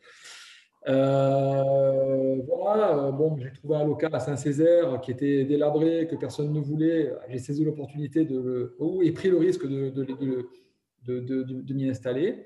voilà, 2.46 3.10
bon, 3.12 3.36
j'ai 3.38 3.52
trouvé 3.52 3.76
un 3.76 3.84
local 3.84 4.14
à 4.14 4.20
Saint-Césaire 4.20 5.00
qui 5.02 5.10
était 5.10 5.44
délabré, 5.44 6.06
que 6.10 6.16
personne 6.16 6.52
ne 6.52 6.60
voulait. 6.60 7.12
J'ai 7.28 7.38
saisi 7.38 7.64
l'opportunité 7.64 8.24
de, 8.24 8.76
et 9.02 9.12
pris 9.12 9.28
le 9.28 9.36
risque 9.36 9.66
de, 9.66 9.90
de, 9.90 10.04
de 10.04 10.48
de, 11.06 11.74
m'y 11.74 11.88
installer. 11.88 12.44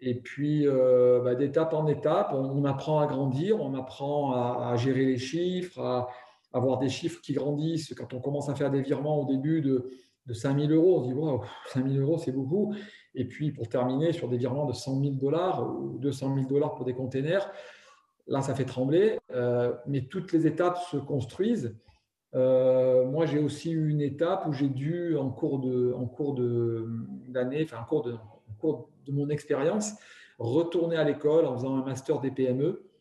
Et 0.00 0.14
puis, 0.16 0.66
euh, 0.66 1.20
bah, 1.22 1.34
d'étape 1.34 1.72
en 1.74 1.86
étape, 1.86 2.32
on, 2.32 2.64
apprend 2.64 3.00
à 3.00 3.06
grandir, 3.06 3.60
on 3.60 3.74
apprend 3.74 4.32
à, 4.32 4.74
gérer 4.76 5.04
les 5.04 5.18
chiffres, 5.18 5.78
à, 5.80 6.08
avoir 6.52 6.78
des 6.78 6.88
chiffres 6.88 7.20
qui 7.20 7.32
grandissent. 7.32 7.94
Quand 7.94 8.12
on 8.14 8.20
commence 8.20 8.48
à 8.48 8.54
faire 8.54 8.70
des 8.70 8.82
virements 8.82 9.20
au 9.20 9.26
début 9.26 9.60
de, 9.60 9.90
de 10.26 10.34
5 10.34 10.58
000 10.58 10.72
euros, 10.72 10.98
on 10.98 11.02
se 11.02 11.08
dit, 11.08 11.14
wow, 11.14 11.42
5 11.72 11.88
000 11.88 12.00
euros, 12.02 12.18
c'est 12.18 12.32
beaucoup. 12.32 12.74
Et 13.14 13.26
puis, 13.26 13.52
pour 13.52 13.68
terminer, 13.68 14.12
sur 14.12 14.28
des 14.28 14.36
virements 14.36 14.66
de 14.66 14.72
100 14.72 15.00
000 15.00 15.14
dollars 15.14 15.66
ou 15.66 15.98
200 15.98 16.34
000 16.34 16.46
dollars 16.46 16.74
pour 16.74 16.84
des 16.84 16.94
containers, 16.94 17.50
là, 18.26 18.40
ça 18.42 18.54
fait 18.54 18.64
trembler. 18.64 19.18
Euh, 19.32 19.72
mais 19.86 20.02
toutes 20.02 20.32
les 20.32 20.46
étapes 20.46 20.78
se 20.90 20.96
construisent. 20.96 21.76
Euh, 22.34 23.04
moi, 23.06 23.26
j'ai 23.26 23.38
aussi 23.38 23.72
eu 23.72 23.90
une 23.90 24.00
étape 24.00 24.46
où 24.46 24.52
j'ai 24.52 24.68
dû, 24.68 25.16
en 25.16 25.30
cours 25.30 25.58
de, 25.58 25.92
en 25.92 26.06
cours 26.06 26.34
de 26.34 26.86
mon 29.08 29.28
expérience, 29.28 29.94
retourner 30.38 30.96
à 30.96 31.04
l'école 31.04 31.46
en 31.46 31.56
faisant 31.56 31.76
un 31.76 31.84
master 31.84 32.20
des 32.20 32.30
PME 32.30 32.91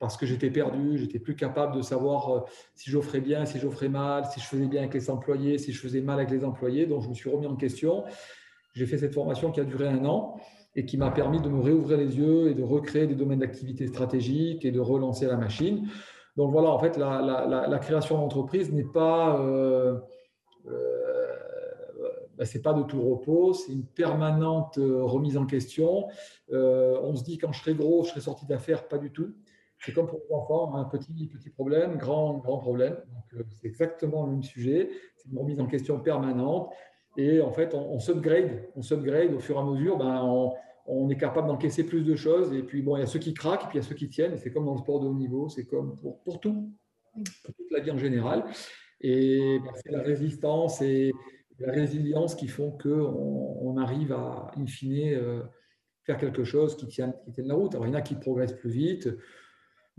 parce 0.00 0.16
que 0.16 0.26
j'étais 0.26 0.50
perdu, 0.50 0.98
j'étais 0.98 1.20
plus 1.20 1.36
capable 1.36 1.76
de 1.76 1.82
savoir 1.82 2.30
euh, 2.30 2.40
si 2.74 2.90
j'offrais 2.90 3.20
bien, 3.20 3.44
si 3.44 3.58
j'offrais 3.58 3.90
mal, 3.90 4.24
si 4.24 4.40
je 4.40 4.46
faisais 4.46 4.66
bien 4.66 4.80
avec 4.80 4.94
les 4.94 5.10
employés, 5.10 5.58
si 5.58 5.72
je 5.72 5.80
faisais 5.80 6.00
mal 6.00 6.18
avec 6.18 6.30
les 6.30 6.44
employés. 6.44 6.86
Donc, 6.86 7.02
je 7.02 7.08
me 7.08 7.14
suis 7.14 7.30
remis 7.30 7.46
en 7.46 7.54
question. 7.54 8.04
J'ai 8.72 8.86
fait 8.86 8.98
cette 8.98 9.14
formation 9.14 9.52
qui 9.52 9.60
a 9.60 9.64
duré 9.64 9.86
un 9.86 10.04
an 10.06 10.40
et 10.74 10.86
qui 10.86 10.96
m'a 10.96 11.10
permis 11.10 11.40
de 11.40 11.48
me 11.48 11.60
réouvrir 11.60 11.98
les 11.98 12.16
yeux 12.16 12.48
et 12.48 12.54
de 12.54 12.62
recréer 12.62 13.06
des 13.06 13.14
domaines 13.14 13.40
d'activité 13.40 13.86
stratégiques 13.86 14.64
et 14.64 14.70
de 14.70 14.80
relancer 14.80 15.26
la 15.26 15.36
machine. 15.36 15.86
Donc 16.36 16.50
voilà, 16.52 16.70
en 16.70 16.78
fait, 16.78 16.96
la, 16.96 17.78
création 17.82 18.16
d'entreprise 18.16 18.72
n'est 18.72 18.84
pas, 18.84 19.38
euh, 19.38 19.98
euh, 20.66 21.26
ben, 22.38 22.46
c'est 22.46 22.62
pas 22.62 22.72
de 22.72 22.84
tout 22.84 23.02
repos, 23.02 23.52
c'est 23.52 23.72
une 23.72 23.84
permanente 23.84 24.78
euh, 24.78 25.02
remise 25.02 25.36
en 25.36 25.44
question. 25.44 26.06
on 26.50 27.14
se 27.14 27.22
dit 27.22 27.36
quand 27.36 27.52
je 27.52 27.60
serai 27.60 27.74
gros, 27.74 28.04
je 28.04 28.10
serai 28.10 28.20
sorti 28.20 28.46
d'affaires, 28.46 28.88
pas 28.88 28.96
du 28.96 29.10
tout. 29.10 29.34
C'est 29.80 29.92
comme 29.92 30.06
pour 30.06 30.20
les 30.28 30.34
enfants, 30.34 30.74
un 30.74 30.84
petit, 30.84 31.26
petit 31.26 31.50
problème, 31.50 31.96
grand, 31.96 32.38
grand 32.38 32.58
problème. 32.58 32.96
Donc 33.32 33.46
c'est 33.52 33.66
exactement 33.66 34.26
le 34.26 34.32
même 34.32 34.42
sujet. 34.42 34.90
C'est 35.16 35.30
une 35.30 35.38
remise 35.38 35.60
en 35.60 35.66
question 35.66 35.98
permanente. 36.00 36.70
Et 37.16 37.40
en 37.40 37.50
fait, 37.50 37.74
on, 37.74 37.94
on 37.94 37.98
s'upgrade, 37.98 38.68
on 38.76 38.82
s'upgrade 38.82 39.32
au 39.32 39.40
fur 39.40 39.56
et 39.56 39.58
à 39.58 39.64
mesure. 39.64 39.96
Ben, 39.96 40.22
on, 40.22 40.52
on 40.86 41.08
est 41.08 41.16
capable 41.16 41.48
d'encaisser 41.48 41.84
plus 41.84 42.02
de 42.02 42.14
choses. 42.14 42.52
Et 42.52 42.62
puis, 42.62 42.82
bon, 42.82 42.96
il 42.96 43.00
y 43.00 43.02
a 43.02 43.06
ceux 43.06 43.18
qui 43.18 43.32
craquent, 43.32 43.64
et 43.64 43.68
puis 43.68 43.78
il 43.78 43.82
y 43.82 43.84
a 43.84 43.88
ceux 43.88 43.94
qui 43.94 44.08
tiennent. 44.08 44.36
C'est 44.36 44.52
comme 44.52 44.64
dans 44.64 44.74
le 44.74 44.78
sport 44.78 45.00
de 45.00 45.06
haut 45.06 45.14
niveau, 45.14 45.48
c'est 45.48 45.64
comme 45.64 45.96
pour, 45.96 46.20
pour, 46.22 46.40
tout, 46.40 46.72
pour 47.14 47.54
toute 47.54 47.70
la 47.70 47.80
vie 47.80 47.90
en 47.90 47.98
général. 47.98 48.44
Et 49.00 49.58
ben, 49.64 49.72
c'est 49.76 49.92
la 49.92 50.02
résistance 50.02 50.82
et 50.82 51.12
la 51.58 51.72
résilience 51.72 52.34
qui 52.34 52.48
font 52.48 52.72
qu'on 52.72 53.58
on 53.60 53.76
arrive 53.76 54.12
à, 54.12 54.50
in 54.56 54.66
fine, 54.66 55.14
euh, 55.14 55.42
faire 56.04 56.18
quelque 56.18 56.44
chose 56.44 56.76
qui 56.76 56.86
tienne, 56.86 57.14
qui 57.24 57.32
tienne 57.32 57.48
la 57.48 57.54
route. 57.54 57.74
Alors, 57.74 57.86
il 57.86 57.90
y 57.90 57.92
en 57.92 57.98
a 57.98 58.02
qui 58.02 58.14
progressent 58.14 58.56
plus 58.56 58.70
vite. 58.70 59.08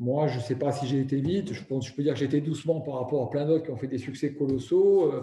Moi, 0.01 0.27
je 0.27 0.37
ne 0.37 0.41
sais 0.41 0.55
pas 0.55 0.73
si 0.73 0.85
j'ai 0.87 0.99
été 0.99 1.21
vite. 1.21 1.53
Je, 1.53 1.63
pense, 1.63 1.87
je 1.87 1.93
peux 1.93 2.03
dire 2.03 2.13
que 2.13 2.19
j'ai 2.19 2.25
été 2.25 2.41
doucement 2.41 2.81
par 2.81 2.95
rapport 2.95 3.23
à 3.23 3.29
plein 3.29 3.45
d'autres 3.45 3.63
qui 3.63 3.71
ont 3.71 3.77
fait 3.77 3.87
des 3.87 3.99
succès 3.99 4.33
colossaux. 4.33 5.13
Euh, 5.13 5.21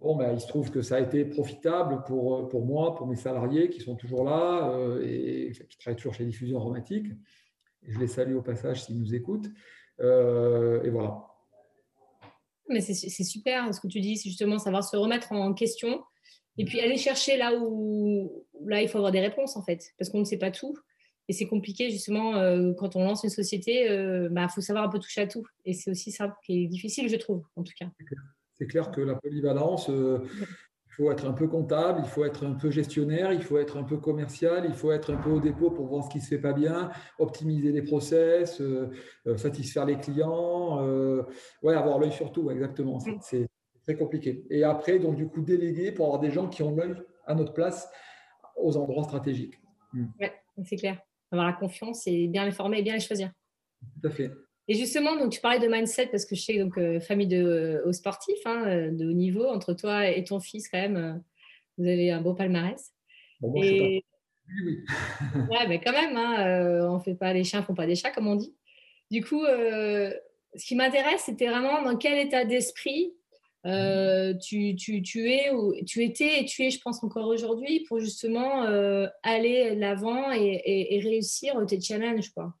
Bon, 0.00 0.14
ben, 0.14 0.32
il 0.32 0.40
se 0.40 0.46
trouve 0.46 0.70
que 0.70 0.80
ça 0.80 0.96
a 0.96 1.00
été 1.00 1.24
profitable 1.24 2.04
pour, 2.06 2.46
pour 2.48 2.64
moi, 2.64 2.94
pour 2.94 3.06
mes 3.06 3.16
salariés 3.16 3.68
qui 3.68 3.80
sont 3.80 3.96
toujours 3.96 4.22
là 4.22 4.70
euh, 4.70 5.02
et 5.04 5.50
qui 5.68 5.76
travaillent 5.78 5.96
toujours 5.96 6.14
chez 6.14 6.24
Diffusion 6.24 6.58
Aromatique. 6.58 7.06
Je 7.82 7.98
les 7.98 8.06
salue 8.06 8.36
au 8.36 8.42
passage 8.42 8.84
s'ils 8.84 8.98
nous 8.98 9.14
écoutent. 9.14 9.48
Euh, 10.00 10.82
et 10.84 10.90
voilà. 10.90 11.24
Mais 12.68 12.80
c'est 12.80 13.24
super 13.24 13.74
ce 13.74 13.80
que 13.80 13.88
tu 13.88 14.00
dis, 14.00 14.16
c'est 14.16 14.28
justement 14.28 14.58
savoir 14.58 14.84
se 14.84 14.96
remettre 14.96 15.32
en 15.32 15.54
question 15.54 16.02
et 16.58 16.64
puis 16.64 16.80
aller 16.80 16.98
chercher 16.98 17.36
là 17.36 17.54
où 17.58 18.44
là 18.66 18.82
il 18.82 18.88
faut 18.88 18.98
avoir 18.98 19.10
des 19.10 19.20
réponses 19.20 19.56
en 19.56 19.62
fait, 19.62 19.94
parce 19.96 20.10
qu'on 20.10 20.20
ne 20.20 20.24
sait 20.24 20.36
pas 20.38 20.50
tout. 20.50 20.76
Et 21.28 21.32
c'est 21.34 21.46
compliqué 21.46 21.90
justement 21.90 22.36
euh, 22.36 22.72
quand 22.72 22.96
on 22.96 23.04
lance 23.04 23.22
une 23.22 23.30
société, 23.30 23.84
il 23.84 24.28
bah, 24.30 24.48
faut 24.48 24.60
savoir 24.60 24.84
un 24.84 24.88
peu 24.88 24.98
toucher 24.98 25.20
à 25.20 25.26
tout. 25.26 25.46
Et 25.64 25.74
c'est 25.74 25.90
aussi 25.90 26.10
ça 26.10 26.36
qui 26.44 26.64
est 26.64 26.66
difficile, 26.66 27.08
je 27.08 27.16
trouve, 27.16 27.44
en 27.56 27.62
tout 27.62 27.74
cas. 27.78 27.86
C'est 28.58 28.66
clair 28.66 28.90
que 28.90 29.00
la 29.00 29.14
polyvalence, 29.14 29.88
euh, 29.88 30.18
il 30.24 30.92
faut 30.92 31.12
être 31.12 31.26
un 31.26 31.32
peu 31.32 31.46
comptable, 31.46 32.00
il 32.02 32.08
faut 32.08 32.24
être 32.24 32.44
un 32.44 32.54
peu 32.54 32.72
gestionnaire, 32.72 33.32
il 33.32 33.42
faut 33.42 33.56
être 33.56 33.76
un 33.76 33.84
peu 33.84 33.98
commercial, 33.98 34.64
il 34.66 34.74
faut 34.74 34.90
être 34.90 35.12
un 35.12 35.16
peu 35.16 35.30
au 35.30 35.38
dépôt 35.38 35.70
pour 35.70 35.86
voir 35.86 36.04
ce 36.04 36.10
qui 36.10 36.18
ne 36.18 36.22
se 36.24 36.28
fait 36.28 36.40
pas 36.40 36.52
bien, 36.52 36.90
optimiser 37.20 37.70
les 37.70 37.82
process, 37.82 38.60
euh, 38.60 38.90
euh, 39.28 39.36
satisfaire 39.36 39.86
les 39.86 39.96
clients, 39.96 40.84
ouais, 41.62 41.74
avoir 41.74 42.00
l'œil 42.00 42.10
sur 42.10 42.32
tout, 42.32 42.50
exactement. 42.50 42.98
Mm. 42.98 43.18
C'est 43.20 43.48
très 43.84 43.96
compliqué. 43.96 44.44
Et 44.50 44.64
après, 44.64 44.98
donc, 44.98 45.14
du 45.14 45.28
coup, 45.28 45.40
déléguer 45.40 45.92
pour 45.92 46.06
avoir 46.06 46.20
des 46.20 46.32
gens 46.32 46.48
qui 46.48 46.64
ont 46.64 46.74
l'œil 46.74 46.96
à 47.26 47.36
notre 47.36 47.52
place 47.52 47.88
aux 48.56 48.76
endroits 48.76 49.04
stratégiques. 49.04 49.54
Mm. 49.92 50.06
Oui, 50.18 50.26
c'est 50.64 50.76
clair. 50.76 50.98
Avoir 51.30 51.46
la 51.46 51.52
confiance 51.52 52.06
et 52.06 52.26
bien 52.26 52.44
les 52.44 52.52
former 52.52 52.78
et 52.78 52.82
bien 52.82 52.94
les 52.94 53.00
choisir. 53.00 53.30
Tout 53.80 54.08
à 54.08 54.10
fait. 54.10 54.30
Et 54.68 54.74
justement, 54.74 55.16
donc 55.16 55.32
tu 55.32 55.40
parlais 55.40 55.58
de 55.58 55.66
mindset 55.66 56.08
parce 56.08 56.26
que 56.26 56.34
je 56.34 56.42
sais 56.42 56.58
donc 56.58 56.76
euh, 56.76 57.00
famille 57.00 57.26
de 57.26 57.42
euh, 57.42 57.86
hauts 57.86 57.92
sportifs 57.92 58.44
hein, 58.44 58.64
euh, 58.66 58.90
de 58.90 59.08
haut 59.08 59.14
niveau 59.14 59.46
entre 59.46 59.72
toi 59.72 60.08
et 60.08 60.22
ton 60.24 60.40
fils 60.40 60.68
quand 60.68 60.78
même, 60.78 61.22
vous 61.78 61.86
avez 61.86 62.10
un 62.10 62.20
beau 62.20 62.34
palmarès. 62.34 62.92
Bon, 63.40 63.50
moi, 63.50 63.64
et... 63.64 64.04
Oui, 64.46 64.62
oui. 64.66 64.84
ouais, 65.50 65.66
mais 65.68 65.80
quand 65.80 65.92
même, 65.92 66.16
hein, 66.16 66.86
on 66.90 67.00
fait 67.00 67.14
pas 67.14 67.32
les 67.32 67.44
chiens 67.44 67.62
font 67.62 67.74
pas 67.74 67.86
des 67.86 67.94
chats 67.94 68.10
comme 68.10 68.26
on 68.26 68.36
dit. 68.36 68.54
Du 69.10 69.24
coup, 69.24 69.42
ce 69.44 70.66
qui 70.66 70.74
m'intéresse, 70.74 71.22
c'était 71.24 71.48
vraiment 71.48 71.82
dans 71.82 71.96
quel 71.96 72.18
état 72.18 72.44
d'esprit 72.44 73.14
tu, 73.64 74.76
tu, 74.76 75.02
tu, 75.02 75.30
es 75.30 75.50
ou 75.52 75.74
tu 75.86 76.02
étais 76.02 76.40
et 76.40 76.44
tu 76.44 76.64
es, 76.64 76.70
je 76.70 76.80
pense 76.80 77.02
encore 77.02 77.26
aujourd'hui, 77.26 77.84
pour 77.88 78.00
justement 78.00 78.62
aller 79.22 79.74
l'avant 79.74 80.32
et, 80.32 80.62
et, 80.64 81.00
réussir 81.00 81.54
tes 81.66 81.80
challenges, 81.80 82.30
quoi. 82.30 82.54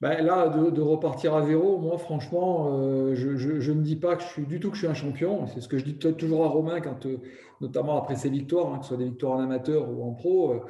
Ben 0.00 0.24
là, 0.24 0.48
de, 0.48 0.80
repartir 0.80 1.34
à 1.34 1.44
zéro, 1.44 1.78
moi, 1.78 1.98
franchement, 1.98 2.78
euh, 2.78 3.16
je, 3.16 3.72
ne 3.72 3.82
dis 3.82 3.96
pas 3.96 4.14
que 4.14 4.22
je 4.22 4.28
suis 4.28 4.46
du 4.46 4.60
tout 4.60 4.68
que 4.70 4.76
je 4.76 4.82
suis 4.82 4.88
un 4.88 4.94
champion. 4.94 5.46
C'est 5.48 5.60
ce 5.60 5.66
que 5.66 5.76
je 5.76 5.84
dis 5.84 5.98
toujours 5.98 6.44
à 6.44 6.48
Romain, 6.48 6.80
quand, 6.80 7.04
euh, 7.06 7.18
notamment 7.60 7.98
après 7.98 8.14
ses 8.14 8.30
victoires, 8.30 8.72
hein, 8.72 8.78
que 8.78 8.84
ce 8.84 8.90
soit 8.90 8.96
des 8.96 9.06
victoires 9.06 9.32
en 9.32 9.40
amateur 9.40 9.90
ou 9.90 10.04
en 10.04 10.12
pro. 10.12 10.52
Euh, 10.52 10.60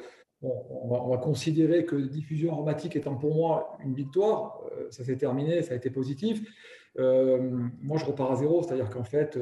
on, 0.41 1.09
va, 1.09 1.17
considérer 1.17 1.85
que 1.85 1.97
diffusion 1.97 2.53
aromatique 2.53 2.95
étant 2.95 3.15
pour 3.15 3.35
moi 3.35 3.77
une 3.83 3.93
victoire, 3.93 4.61
ça 4.89 5.03
s'est 5.03 5.17
terminé, 5.17 5.61
ça 5.63 5.73
a 5.73 5.75
été 5.75 5.89
positif. 5.89 6.41
Moi, 6.97 7.97
je 7.97 8.05
repars 8.05 8.31
à 8.31 8.35
zéro, 8.35 8.63
c'est-à-dire 8.63 8.89
qu'en 8.89 9.03
fait, 9.03 9.37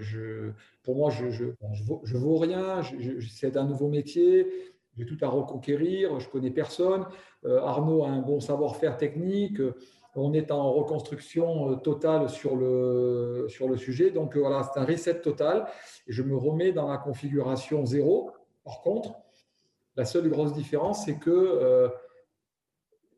je, 0.00 0.50
pour 0.82 0.96
moi, 0.96 1.10
je, 1.10 1.30
je, 1.30 2.16
vaux, 2.16 2.38
rien. 2.38 2.82
C'est 3.30 3.56
un 3.56 3.64
nouveau 3.64 3.88
métier 3.88 4.46
j'ai 4.98 5.06
tout 5.06 5.24
à 5.24 5.28
reconquérir, 5.28 6.18
je 6.18 6.28
connais 6.28 6.50
personne. 6.50 7.06
Arnaud 7.46 8.02
a 8.04 8.08
un 8.08 8.20
bon 8.20 8.40
savoir-faire 8.40 8.96
technique. 8.96 9.60
On 10.16 10.32
est 10.32 10.50
en 10.50 10.72
reconstruction 10.72 11.76
totale 11.76 12.28
sur 12.28 12.56
le, 12.56 13.46
sur 13.48 13.68
le 13.68 13.76
sujet. 13.76 14.10
Donc 14.10 14.36
voilà, 14.36 14.64
c'est 14.64 14.80
un 14.80 14.84
reset 14.84 15.20
total. 15.20 15.66
Et 16.08 16.12
je 16.12 16.22
me 16.24 16.36
remets 16.36 16.72
dans 16.72 16.88
la 16.88 16.98
configuration 16.98 17.86
zéro. 17.86 18.32
Par 18.64 18.80
contre, 18.80 19.14
la 19.94 20.04
seule 20.04 20.28
grosse 20.28 20.52
différence, 20.52 21.04
c'est 21.04 21.18
que 21.18 21.90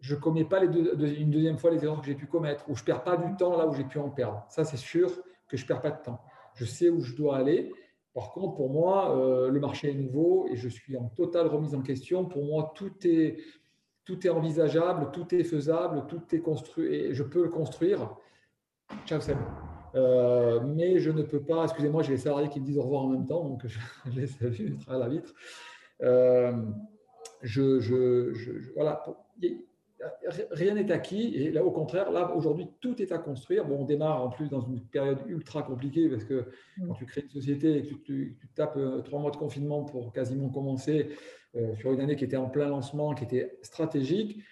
je 0.00 0.14
ne 0.14 0.21
commets 0.21 0.45
pas 0.45 0.62
une 0.64 1.30
deuxième 1.30 1.59
fois 1.59 1.71
les 1.71 1.85
erreurs 1.85 2.00
que 2.00 2.07
j'ai 2.07 2.14
pu 2.14 2.26
commettre, 2.26 2.69
ou 2.69 2.75
je 2.75 2.83
ne 2.83 2.87
perds 2.87 3.04
pas 3.04 3.16
du 3.16 3.37
temps 3.37 3.57
là 3.57 3.66
où 3.66 3.75
j'ai 3.75 3.85
pu 3.85 3.99
en 3.99 4.09
perdre. 4.09 4.45
Ça, 4.49 4.64
c'est 4.64 4.78
sûr 4.78 5.11
que 5.49 5.57
je 5.57 5.64
ne 5.64 5.69
perds 5.69 5.83
pas 5.83 5.90
de 5.90 6.02
temps. 6.02 6.21
Je 6.54 6.64
sais 6.64 6.88
où 6.88 7.00
je 7.00 7.14
dois 7.14 7.37
aller. 7.37 7.73
Par 8.14 8.33
contre, 8.33 8.54
pour 8.54 8.71
moi, 8.71 9.16
euh, 9.16 9.50
le 9.50 9.61
marché 9.61 9.90
est 9.90 9.95
nouveau 9.95 10.47
et 10.50 10.57
je 10.57 10.69
suis 10.69 10.97
en 10.97 11.09
totale 11.09 11.47
remise 11.47 11.75
en 11.75 11.83
question. 11.83 12.25
Pour 12.25 12.45
moi, 12.45 12.73
tout 12.75 12.92
est, 13.07 13.37
envisageable, 14.28 15.11
tout 15.12 15.33
est 15.35 15.45
faisable, 15.45 16.07
tout 16.09 16.23
est 16.33 16.40
construit 16.40 16.92
et 16.92 17.14
je 17.14 17.23
peux 17.23 17.45
le 17.45 17.49
construire. 17.49 18.16
Ciao, 19.07 19.21
Sam. 19.21 19.38
Euh, 19.95 20.61
mais 20.61 20.99
je 20.99 21.11
ne 21.11 21.23
peux 21.23 21.42
pas, 21.42 21.64
excusez-moi, 21.64 22.02
j'ai 22.02 22.12
les 22.12 22.19
salariés 22.19 22.49
qui 22.49 22.61
me 22.61 22.64
disent 22.64 22.78
au 22.78 22.83
revoir 22.83 23.02
en 23.02 23.09
même 23.09 23.26
temps, 23.26 23.45
donc 23.45 23.66
je, 23.66 23.78
les 24.16 24.26
salue 24.26 24.75
à 24.88 24.99
la 24.99 25.09
vitre. 25.09 25.33
Euh, 26.02 26.52
je, 27.42 27.80
je, 27.80 28.73
voilà, 28.75 29.04
rien 30.50 30.75
n'est 30.75 30.90
acquis. 30.92 31.35
Et 31.35 31.50
là, 31.50 31.64
au 31.64 31.71
contraire, 31.71 32.11
là, 32.11 32.35
aujourd'hui, 32.35 32.69
tout 32.80 33.00
est 33.00 33.12
à 33.12 33.19
construire. 33.19 33.66
Bon, 33.66 33.80
on 33.80 33.85
démarre 33.85 34.23
en 34.23 34.30
plus 34.30 34.49
dans 34.49 34.61
une 34.61 34.80
période 34.80 35.19
ultra 35.26 35.62
compliquée 35.62 36.09
parce 36.09 36.25
que 36.25 36.47
mm. 36.78 36.87
quand 36.87 36.95
tu 36.95 37.07
crées 37.07 37.23
une 37.23 37.30
société 37.30 37.78
et 37.78 37.83
que 37.83 37.95
tu, 37.95 38.38
tapes 38.54 38.76
euh, 38.76 39.00
trois 39.02 39.21
mois 39.21 39.30
de 39.30 39.37
confinement 39.37 39.85
pour 39.85 40.12
quasiment 40.12 40.49
commencer 40.49 41.11
euh, 41.57 41.75
sur 41.76 41.92
une 41.92 42.00
année 42.00 42.16
qui 42.16 42.25
était 42.25 42.37
en 42.37 42.49
plein 42.49 42.69
lancement, 42.69 43.14
qui 43.14 43.25
était 43.25 43.59
stratégique, 43.62 44.42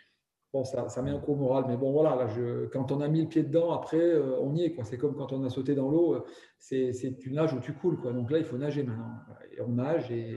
bon, 0.53 0.65
ça, 0.65 0.89
ça 0.89 1.03
met 1.03 1.11
un 1.11 1.19
coup 1.19 1.33
au 1.33 1.37
moral. 1.37 1.65
Mais 1.69 1.77
bon, 1.77 1.93
voilà, 1.93 2.17
là, 2.17 2.27
je, 2.29 2.67
quand 2.67 2.93
on 2.93 3.01
a 3.01 3.09
mis 3.09 3.23
le 3.23 3.29
pied 3.29 3.43
dedans, 3.43 3.73
après, 3.73 3.99
euh, 3.99 4.39
on 4.41 4.55
y 4.55 4.65
est. 4.65 4.77
C'est 4.85 4.99
comme 4.99 5.15
quand 5.15 5.33
on 5.33 5.45
a 5.45 5.51
sauté 5.51 5.75
dans 5.75 5.91
l'eau, 5.91 6.25
c'est 6.59 6.93
tu 7.19 7.33
nages 7.33 7.55
ou 7.55 7.61
tu 7.61 7.73
coules. 7.73 7.99
Quoi. 7.99 8.13
Donc 8.13 8.31
là, 8.31 8.39
il 8.39 8.45
faut 8.45 8.59
nager 8.59 8.83
maintenant. 8.83 9.11
Et 9.57 9.61
on 9.61 9.69
nage 9.69 10.11
et, 10.11 10.37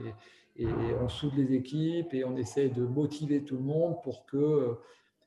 et 0.56 0.66
on 1.00 1.08
soude 1.08 1.34
les 1.36 1.54
équipes 1.54 2.12
et 2.12 2.24
on 2.24 2.36
essaie 2.36 2.68
de 2.68 2.82
motiver 2.84 3.42
tout 3.42 3.56
le 3.56 3.62
monde 3.62 4.02
pour 4.02 4.26
que 4.26 4.76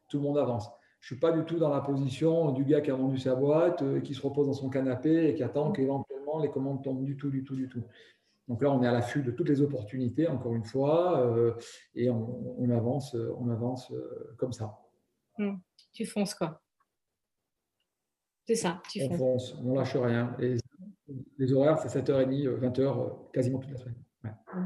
tout 0.08 0.18
le 0.18 0.24
monde 0.24 0.38
avance. 0.38 0.70
Je 1.06 1.14
ne 1.14 1.18
suis 1.18 1.20
pas 1.20 1.32
du 1.32 1.46
tout 1.46 1.60
dans 1.60 1.70
la 1.70 1.82
position 1.82 2.52
du 2.52 2.66
gars 2.66 2.82
qui 2.82 2.90
a 2.90 2.96
vendu 2.96 3.20
sa 3.20 3.36
boîte, 3.36 3.84
euh, 3.84 4.00
qui 4.00 4.16
se 4.16 4.22
repose 4.22 4.48
dans 4.48 4.54
son 4.54 4.70
canapé 4.70 5.30
et 5.30 5.36
qui 5.36 5.44
attend 5.44 5.72
qu'éventuellement 5.72 6.40
les 6.40 6.50
commandes 6.50 6.84
tombent 6.84 7.04
du 7.04 7.16
tout, 7.16 7.30
du 7.30 7.44
tout, 7.44 7.56
du 7.56 7.70
tout. 7.70 7.84
Donc 8.48 8.62
là, 8.62 8.72
on 8.72 8.82
est 8.82 8.88
à 8.88 8.92
l'affût 8.92 9.22
de 9.22 9.32
toutes 9.32 9.50
les 9.50 9.62
opportunités, 9.62 10.28
encore 10.28 10.54
une 10.54 10.64
fois, 10.64 11.20
euh, 11.20 11.54
et 11.96 12.10
on, 12.10 12.70
avance, 12.70 13.16
on 13.16 13.50
avance 13.50 13.92
euh, 13.92 14.36
comme 14.38 14.54
ça. 14.54 14.80
Mmh. 15.38 15.56
Tu 15.94 16.06
fonces, 16.06 16.36
quoi. 16.36 16.62
C'est 18.48 18.56
ça, 18.56 18.82
tu 18.90 19.02
on 19.04 19.18
fonce. 19.18 19.56
On 19.64 19.74
lâche 19.74 19.96
rien. 19.96 20.36
Et 20.40 20.56
les 21.38 21.54
horaires, 21.54 21.80
c'est 21.80 22.00
7h30, 22.00 22.60
20h, 22.60 23.32
quasiment 23.32 23.60
toute 23.60 23.72
la 23.72 23.78
semaine. 23.78 23.96
Mmh. 24.24 24.60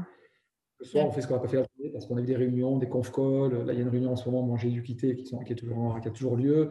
Le 0.78 0.84
soir, 0.86 1.06
on 1.06 1.10
fait 1.10 1.20
ce 1.20 1.28
qu'on 1.28 1.34
n'a 1.34 1.40
pas 1.40 1.48
fait 1.48 1.58
la 1.58 1.66
parce 2.00 2.08
qu'on 2.08 2.16
a 2.16 2.22
eu 2.22 2.26
des 2.26 2.36
réunions, 2.36 2.78
des 2.78 2.88
conf 2.88 3.12
calls. 3.12 3.66
Là, 3.66 3.74
il 3.74 3.76
y 3.76 3.78
a 3.78 3.82
une 3.82 3.90
réunion 3.90 4.12
en 4.12 4.16
ce 4.16 4.30
moment, 4.30 4.56
j'ai 4.56 4.70
dû 4.70 4.82
quitter, 4.82 5.16
qui, 5.16 5.26
sont, 5.26 5.40
qui, 5.40 5.52
est 5.52 5.56
toujours, 5.56 6.00
qui 6.00 6.08
a 6.08 6.10
toujours 6.10 6.34
lieu. 6.34 6.70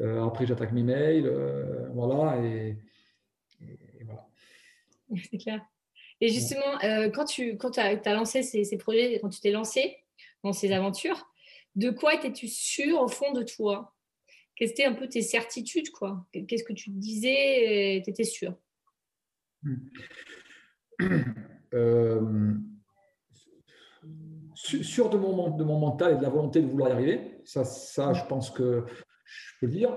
Euh, 0.00 0.24
après, 0.24 0.46
j'attaque 0.46 0.72
mes 0.72 0.82
mails. 0.82 1.26
Euh, 1.26 1.90
voilà. 1.90 2.42
Et, 2.42 2.78
voilà. 4.06 4.26
C'est 5.30 5.36
clair. 5.36 5.60
Et 6.22 6.28
justement, 6.28 6.82
euh, 6.84 7.10
quand 7.10 7.26
tu 7.26 7.58
quand 7.58 7.76
as, 7.76 8.14
lancé 8.14 8.42
ces, 8.42 8.64
ces, 8.64 8.78
projets, 8.78 9.18
quand 9.20 9.28
tu 9.28 9.40
t'es 9.40 9.50
lancé 9.50 9.98
dans 10.42 10.54
ces 10.54 10.72
aventures, 10.72 11.30
de 11.74 11.90
quoi 11.90 12.14
étais-tu 12.14 12.48
sûr 12.48 13.02
au 13.02 13.08
fond 13.08 13.32
de 13.32 13.42
toi? 13.42 13.94
Quelles 14.56 14.70
étaient 14.70 14.86
un 14.86 14.94
peu 14.94 15.06
tes 15.06 15.20
certitudes 15.20 15.90
quoi? 15.90 16.26
Qu'est-ce 16.32 16.64
que 16.64 16.72
tu 16.72 16.90
te 16.90 16.96
disais 16.96 18.00
Tu 18.04 18.10
étais 18.10 18.24
sûr? 18.24 18.54
sûr 24.62 25.10
de 25.10 25.16
mon, 25.16 25.78
mental 25.78 26.14
et 26.14 26.16
de 26.16 26.22
la 26.22 26.28
volonté 26.28 26.60
de 26.60 26.66
vouloir 26.66 26.90
y 26.90 26.92
arriver. 26.92 27.20
Ça, 27.44 27.64
ça 27.64 28.12
je 28.12 28.24
pense 28.26 28.50
que 28.50 28.84
je 29.24 29.52
peux 29.60 29.66
le 29.66 29.72
dire. 29.72 29.96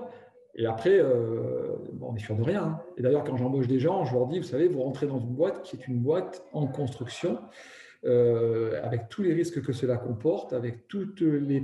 Et 0.58 0.66
après, 0.66 0.98
euh, 0.98 1.76
on 2.00 2.16
est 2.16 2.20
sûr 2.20 2.34
de 2.34 2.42
rien. 2.42 2.64
Hein. 2.64 2.80
Et 2.96 3.02
d'ailleurs, 3.02 3.24
quand 3.24 3.36
j'embauche 3.36 3.68
des 3.68 3.78
gens, 3.78 4.04
je 4.04 4.14
leur 4.14 4.26
dis, 4.26 4.38
vous 4.38 4.44
savez, 4.44 4.68
vous 4.68 4.82
rentrez 4.82 5.06
dans 5.06 5.18
une 5.18 5.34
boîte 5.34 5.62
qui 5.62 5.76
est 5.76 5.86
une 5.86 6.00
boîte 6.00 6.42
en 6.52 6.66
construction, 6.66 7.38
euh, 8.06 8.80
avec 8.82 9.08
tous 9.08 9.22
les 9.22 9.34
risques 9.34 9.62
que 9.62 9.72
cela 9.72 9.98
comporte, 9.98 10.52
avec 10.52 10.88
toutes 10.88 11.20
les... 11.20 11.62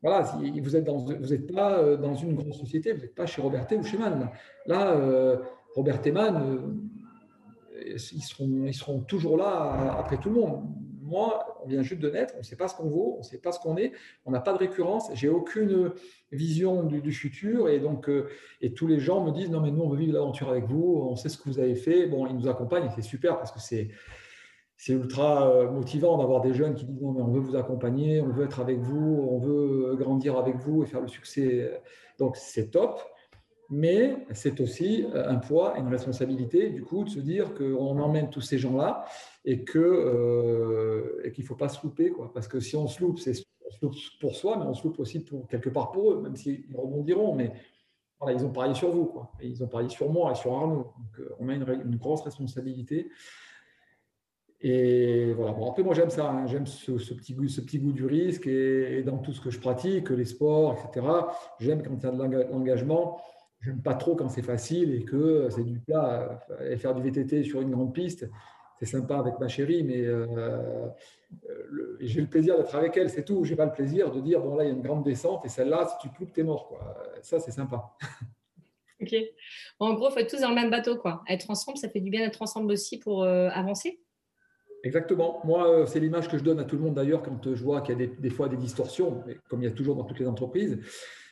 Voilà, 0.00 0.22
vous 0.22 0.70
n'êtes 0.70 0.88
vous 0.88 1.54
pas 1.54 1.78
euh, 1.78 1.96
dans 1.96 2.14
une 2.14 2.34
grande 2.34 2.54
société, 2.54 2.92
vous 2.92 3.00
n'êtes 3.00 3.14
pas 3.14 3.26
chez 3.26 3.42
Robert 3.42 3.66
ou 3.72 3.82
chez 3.82 3.98
Mann. 3.98 4.30
Là, 4.66 4.96
Robert 5.74 6.00
et 6.06 6.12
Mann, 6.12 6.78
ils 7.84 7.98
seront, 7.98 8.64
ils 8.66 8.74
seront 8.74 9.00
toujours 9.00 9.36
là 9.36 9.96
après 9.98 10.18
tout 10.18 10.30
le 10.30 10.36
monde 10.36 10.62
moi, 11.04 11.60
on 11.62 11.68
vient 11.68 11.82
juste 11.82 12.00
de 12.00 12.10
naître, 12.10 12.34
on 12.34 12.38
ne 12.38 12.42
sait 12.42 12.56
pas 12.56 12.66
ce 12.66 12.74
qu'on 12.74 12.88
vaut, 12.88 13.14
on 13.16 13.18
ne 13.18 13.24
sait 13.24 13.38
pas 13.38 13.52
ce 13.52 13.60
qu'on 13.60 13.76
est, 13.76 13.92
on 14.24 14.30
n'a 14.30 14.40
pas 14.40 14.54
de 14.54 14.58
récurrence, 14.58 15.10
j'ai 15.14 15.28
aucune 15.28 15.92
vision 16.32 16.82
du, 16.82 17.12
futur. 17.12 17.68
Et 17.68 17.78
donc 17.78 18.08
euh, 18.08 18.28
et 18.62 18.72
tous 18.72 18.86
les 18.86 18.98
gens 18.98 19.22
me 19.24 19.30
disent 19.30 19.50
non 19.50 19.60
mais 19.60 19.70
nous 19.70 19.82
on 19.82 19.88
veut 19.88 19.98
vivre 19.98 20.14
l'aventure 20.14 20.48
avec 20.48 20.64
vous, 20.64 21.06
on 21.10 21.16
sait 21.16 21.28
ce 21.28 21.36
que 21.36 21.44
vous 21.44 21.58
avez 21.58 21.74
fait, 21.74 22.06
bon 22.06 22.26
ils 22.26 22.34
nous 22.34 22.48
accompagnent 22.48 22.88
c'est 22.94 23.02
super 23.02 23.36
parce 23.36 23.52
que 23.52 23.60
c'est 23.60 23.88
c'est 24.76 24.92
ultra 24.92 25.48
euh, 25.48 25.70
motivant 25.70 26.18
d'avoir 26.18 26.40
des 26.40 26.54
jeunes 26.54 26.74
qui 26.74 26.84
disent 26.84 27.00
non 27.00 27.12
mais 27.12 27.22
on 27.22 27.30
veut 27.30 27.40
vous 27.40 27.56
accompagner, 27.56 28.20
on 28.20 28.28
veut 28.28 28.44
être 28.44 28.60
avec 28.60 28.78
vous, 28.78 29.28
on 29.30 29.38
veut 29.38 29.94
grandir 29.96 30.36
avec 30.38 30.56
vous 30.56 30.82
et 30.82 30.86
faire 30.86 31.02
le 31.02 31.08
succès. 31.08 31.80
Donc 32.18 32.36
c'est 32.36 32.70
top 32.70 33.00
mais 33.70 34.26
c'est 34.32 34.60
aussi 34.60 35.04
euh, 35.14 35.28
un 35.28 35.36
poids 35.36 35.76
et 35.76 35.80
une 35.80 35.88
responsabilité, 35.88 36.70
du 36.70 36.84
coup, 36.84 37.04
de 37.04 37.10
se 37.10 37.20
dire 37.20 37.54
qu'on 37.54 37.98
emmène 37.98 38.30
tous 38.30 38.40
ces 38.40 38.58
gens-là 38.58 39.04
et 39.44 39.64
qu'il 39.64 39.80
euh, 39.80 41.22
ne 41.26 41.42
faut 41.44 41.54
pas 41.54 41.68
se 41.68 41.82
louper. 41.82 42.10
Quoi. 42.10 42.30
Parce 42.32 42.48
que 42.48 42.60
si 42.60 42.76
on 42.76 42.86
se 42.86 43.00
loupe, 43.00 43.18
c'est 43.18 43.32
pour 44.20 44.34
soi, 44.34 44.56
mais 44.58 44.64
on 44.64 44.74
se 44.74 44.84
loupe 44.84 45.00
aussi 45.00 45.24
quelque 45.48 45.68
part 45.68 45.92
pour 45.92 46.12
eux, 46.12 46.20
même 46.20 46.36
s'ils 46.36 46.64
rebondiront. 46.74 47.34
Mais 47.34 47.52
voilà, 48.20 48.38
ils 48.38 48.44
ont 48.44 48.52
parié 48.52 48.74
sur 48.74 48.90
vous, 48.90 49.06
quoi. 49.06 49.32
Ils 49.42 49.62
ont 49.62 49.68
parié 49.68 49.88
sur 49.88 50.10
moi 50.10 50.32
et 50.32 50.34
sur 50.34 50.52
Arnaud. 50.54 50.92
Euh, 51.18 51.30
on 51.40 51.48
a 51.48 51.54
une, 51.54 51.96
grosse 51.96 52.22
responsabilité. 52.22 53.10
Et 54.60 55.32
voilà. 55.32 55.52
Bon, 55.52 55.70
après, 55.70 55.82
moi, 55.82 55.94
j'aime 55.94 56.10
ça. 56.10 56.30
Hein. 56.30 56.46
J'aime 56.46 56.66
ce, 56.66 56.92
petit 56.92 57.34
goût, 57.34 57.48
ce 57.48 57.60
petit 57.60 57.78
goût 57.78 57.92
du 57.92 58.06
risque 58.06 58.46
et, 58.46 59.02
dans 59.02 59.18
tout 59.18 59.32
ce 59.32 59.40
que 59.40 59.50
je 59.50 59.58
pratique, 59.58 60.10
les 60.10 60.24
sports, 60.24 60.74
etc. 60.74 61.06
J'aime 61.58 61.82
quand 61.82 61.96
il 61.96 62.02
y 62.02 62.06
a 62.06 62.12
de 62.12 62.50
l'engagement 62.50 63.20
j'aime 63.64 63.82
pas 63.82 63.94
trop 63.94 64.14
quand 64.14 64.28
c'est 64.28 64.42
facile 64.42 64.94
et 64.94 65.04
que 65.04 65.48
c'est 65.50 65.64
du 65.64 65.78
plat. 65.80 66.40
Et 66.68 66.76
faire 66.76 66.94
du 66.94 67.02
VTT 67.02 67.44
sur 67.44 67.60
une 67.60 67.70
grande 67.70 67.94
piste, 67.94 68.28
c'est 68.78 68.86
sympa 68.86 69.16
avec 69.18 69.38
ma 69.38 69.48
chérie, 69.48 69.82
mais 69.82 70.00
euh, 70.04 70.88
j'ai 72.00 72.20
le 72.20 72.26
plaisir 72.26 72.56
d'être 72.56 72.74
avec 72.74 72.96
elle, 72.96 73.08
c'est 73.08 73.24
tout. 73.24 73.44
J'ai 73.44 73.56
pas 73.56 73.66
le 73.66 73.72
plaisir 73.72 74.10
de 74.10 74.20
dire 74.20 74.40
bon 74.40 74.56
là 74.56 74.64
il 74.64 74.68
y 74.68 74.70
a 74.70 74.74
une 74.74 74.82
grande 74.82 75.04
descente 75.04 75.44
et 75.44 75.48
celle-là 75.48 75.88
si 75.88 76.06
tu 76.06 76.14
ploupes 76.14 76.32
t'es 76.32 76.42
mort 76.42 76.68
quoi. 76.68 77.02
Ça 77.22 77.40
c'est 77.40 77.52
sympa. 77.52 77.96
Ok. 79.02 79.12
en 79.80 79.92
gros, 79.94 80.08
faut 80.08 80.20
être 80.20 80.30
tous 80.30 80.40
dans 80.40 80.50
le 80.50 80.54
même 80.54 80.70
bateau 80.70 80.96
quoi. 80.96 81.24
Être 81.28 81.50
ensemble, 81.50 81.76
ça 81.76 81.88
fait 81.88 82.00
du 82.00 82.10
bien 82.10 82.24
d'être 82.24 82.40
ensemble 82.40 82.72
aussi 82.72 82.98
pour 82.98 83.24
euh, 83.24 83.48
avancer. 83.52 84.00
Exactement. 84.84 85.40
Moi, 85.44 85.68
euh, 85.68 85.86
c'est 85.86 85.98
l'image 85.98 86.28
que 86.28 86.38
je 86.38 86.44
donne 86.44 86.60
à 86.60 86.64
tout 86.64 86.76
le 86.76 86.82
monde 86.82 86.94
d'ailleurs 86.94 87.22
quand 87.22 87.54
je 87.54 87.62
vois 87.62 87.80
qu'il 87.80 87.98
y 87.98 88.02
a 88.02 88.06
des, 88.06 88.14
des 88.14 88.30
fois 88.30 88.48
des 88.48 88.56
distorsions, 88.56 89.24
comme 89.50 89.62
il 89.62 89.64
y 89.64 89.68
a 89.68 89.72
toujours 89.72 89.96
dans 89.96 90.04
toutes 90.04 90.20
les 90.20 90.28
entreprises. 90.28 90.78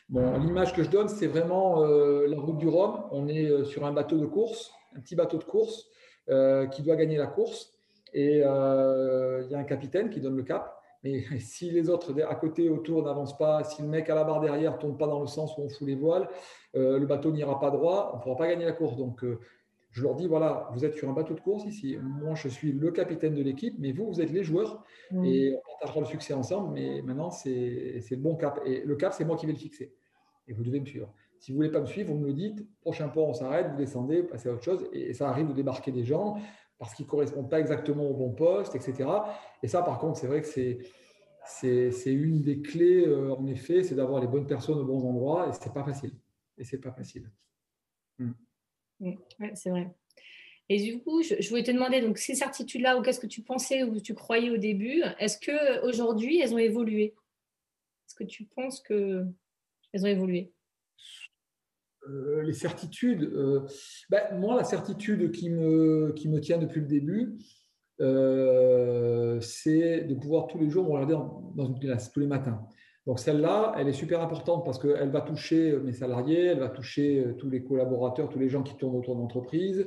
Bon, 0.09 0.37
l'image 0.39 0.73
que 0.73 0.83
je 0.83 0.89
donne, 0.89 1.07
c'est 1.07 1.27
vraiment 1.27 1.83
euh, 1.83 2.27
la 2.27 2.39
route 2.39 2.57
du 2.57 2.67
Rhum. 2.67 3.03
On 3.11 3.27
est 3.27 3.49
euh, 3.49 3.63
sur 3.63 3.85
un 3.85 3.91
bateau 3.91 4.17
de 4.17 4.25
course, 4.25 4.71
un 4.95 4.99
petit 4.99 5.15
bateau 5.15 5.37
de 5.37 5.43
course 5.43 5.87
euh, 6.29 6.67
qui 6.67 6.81
doit 6.81 6.95
gagner 6.95 7.17
la 7.17 7.27
course. 7.27 7.71
Et 8.13 8.37
il 8.37 9.47
y 9.49 9.55
a 9.55 9.57
un 9.57 9.63
capitaine 9.63 10.09
qui 10.09 10.21
donne 10.21 10.35
le 10.35 10.43
cap. 10.43 10.79
Mais 11.03 11.23
si 11.39 11.71
les 11.71 11.89
autres 11.89 12.13
à 12.21 12.35
côté, 12.35 12.69
autour, 12.69 13.03
n'avancent 13.03 13.37
pas, 13.37 13.63
si 13.63 13.81
le 13.81 13.87
mec 13.87 14.09
à 14.09 14.15
la 14.15 14.23
barre 14.23 14.41
derrière 14.41 14.73
ne 14.73 14.77
tourne 14.77 14.97
pas 14.97 15.07
dans 15.07 15.21
le 15.21 15.27
sens 15.27 15.57
où 15.57 15.61
on 15.61 15.69
fout 15.69 15.87
les 15.87 15.95
voiles, 15.95 16.27
le 16.75 17.05
bateau 17.05 17.31
n'ira 17.31 17.59
pas 17.59 17.71
droit, 17.71 18.11
on 18.13 18.17
ne 18.17 18.21
pourra 18.21 18.35
pas 18.35 18.47
gagner 18.47 18.65
la 18.65 18.73
course. 18.73 18.95
Donc, 18.97 19.25
je 19.93 20.01
leur 20.01 20.15
dis, 20.15 20.27
voilà, 20.27 20.69
vous 20.73 20.85
êtes 20.85 20.95
sur 20.95 21.09
un 21.09 21.13
bateau 21.13 21.33
de 21.33 21.39
course 21.39 21.65
ici. 21.65 21.97
Moi, 22.01 22.35
je 22.35 22.47
suis 22.49 22.71
le 22.71 22.91
capitaine 22.91 23.35
de 23.35 23.41
l'équipe, 23.41 23.75
mais 23.79 23.91
vous, 23.91 24.07
vous 24.07 24.21
êtes 24.21 24.31
les 24.31 24.43
joueurs. 24.43 24.83
Mmh. 25.11 25.25
Et 25.25 25.55
partagera 25.83 25.99
le 25.99 26.05
succès 26.05 26.33
ensemble. 26.33 26.73
Mais 26.73 27.01
maintenant, 27.01 27.29
c'est 27.29 28.01
le 28.09 28.17
bon 28.17 28.35
cap. 28.35 28.59
Et 28.65 28.83
le 28.83 28.95
cap, 28.95 29.13
c'est 29.13 29.25
moi 29.25 29.35
qui 29.35 29.45
vais 29.45 29.53
le 29.53 29.57
fixer. 29.57 29.93
Et 30.47 30.53
vous 30.53 30.63
devez 30.63 30.79
me 30.79 30.85
suivre. 30.85 31.13
Si 31.39 31.51
vous 31.51 31.57
voulez 31.57 31.71
pas 31.71 31.81
me 31.81 31.85
suivre, 31.85 32.13
vous 32.13 32.19
me 32.19 32.27
le 32.27 32.33
dites. 32.33 32.65
Prochain 32.81 33.09
pont, 33.09 33.29
on 33.29 33.33
s'arrête, 33.33 33.69
vous 33.71 33.77
descendez, 33.77 34.23
passez 34.23 34.49
à 34.49 34.53
autre 34.53 34.63
chose. 34.63 34.87
Et 34.93 35.13
ça 35.13 35.29
arrive 35.29 35.47
de 35.47 35.53
débarquer 35.53 35.91
des 35.91 36.05
gens 36.05 36.37
parce 36.79 36.95
qu'ils 36.95 37.05
ne 37.05 37.11
correspondent 37.11 37.49
pas 37.49 37.59
exactement 37.59 38.03
au 38.03 38.13
bon 38.13 38.31
poste, 38.31 38.75
etc. 38.75 39.09
Et 39.61 39.67
ça, 39.67 39.81
par 39.83 39.99
contre, 39.99 40.19
c'est 40.19 40.27
vrai 40.27 40.41
que 40.41 40.47
c'est 41.45 42.13
une 42.13 42.41
des 42.41 42.61
clés, 42.61 43.05
euh, 43.05 43.33
en 43.33 43.45
effet, 43.47 43.83
c'est 43.83 43.95
d'avoir 43.95 44.19
les 44.19 44.27
bonnes 44.27 44.47
personnes 44.47 44.79
aux 44.79 44.85
bons 44.85 45.07
endroits, 45.07 45.47
et 45.47 45.53
c'est 45.53 45.73
pas 45.73 45.83
facile. 45.83 46.11
Et 46.57 46.63
c'est 46.63 46.79
pas 46.79 46.91
facile. 46.91 47.31
Hmm. 48.19 48.31
Oui, 48.99 49.19
c'est 49.53 49.69
vrai. 49.69 49.95
Et 50.69 50.81
du 50.81 50.99
coup, 50.99 51.21
je, 51.21 51.47
voulais 51.49 51.63
te 51.63 51.71
demander, 51.71 52.01
donc 52.01 52.17
ces 52.17 52.35
certitudes-là, 52.35 52.97
ou 52.97 53.01
qu'est-ce 53.01 53.19
que 53.19 53.27
tu 53.27 53.41
pensais 53.41 53.83
ou 53.83 53.99
tu 53.99 54.13
croyais 54.13 54.49
au 54.49 54.57
début, 54.57 55.03
est-ce 55.19 55.37
qu'aujourd'hui, 55.37 56.39
elles 56.39 56.53
ont 56.53 56.57
évolué? 56.57 57.13
Est-ce 58.07 58.15
que 58.15 58.23
tu 58.23 58.45
penses 58.45 58.81
qu'elles 58.81 59.25
ont 59.93 60.05
évolué? 60.05 60.51
Euh, 62.09 62.41
les 62.43 62.53
certitudes, 62.53 63.23
euh, 63.23 63.61
ben, 64.09 64.21
moi, 64.37 64.55
la 64.57 64.63
certitude 64.63 65.31
qui 65.31 65.49
me, 65.49 66.39
tient 66.39 66.57
depuis 66.57 66.81
le 66.81 66.87
début, 66.87 67.37
euh, 68.01 69.39
c'est 69.39 70.01
de 70.01 70.15
pouvoir 70.15 70.47
tous 70.47 70.57
les 70.57 70.69
jours 70.69 70.85
me 70.85 70.91
regarder 70.91 71.15
dans 71.55 71.65
une 71.65 71.79
classe, 71.79 72.11
tous 72.11 72.19
les 72.19 72.27
matins. 72.27 72.65
Donc 73.05 73.19
celle-là, 73.19 73.73
elle 73.77 73.89
est 73.89 73.93
super 73.93 74.21
importante 74.21 74.63
parce 74.63 74.79
qu'elle 74.79 75.11
va 75.11 75.21
toucher 75.21 75.77
mes 75.79 75.91
salariés, 75.91 76.45
elle 76.45 76.59
va 76.59 76.69
toucher 76.69 77.35
tous 77.37 77.49
les 77.49 77.63
collaborateurs, 77.63 78.29
tous 78.29 78.39
les 78.39 78.49
gens 78.49 78.63
qui 78.63 78.75
tournent 78.75 78.95
autour 78.95 79.15
de 79.15 79.21
l'entreprise. 79.21 79.85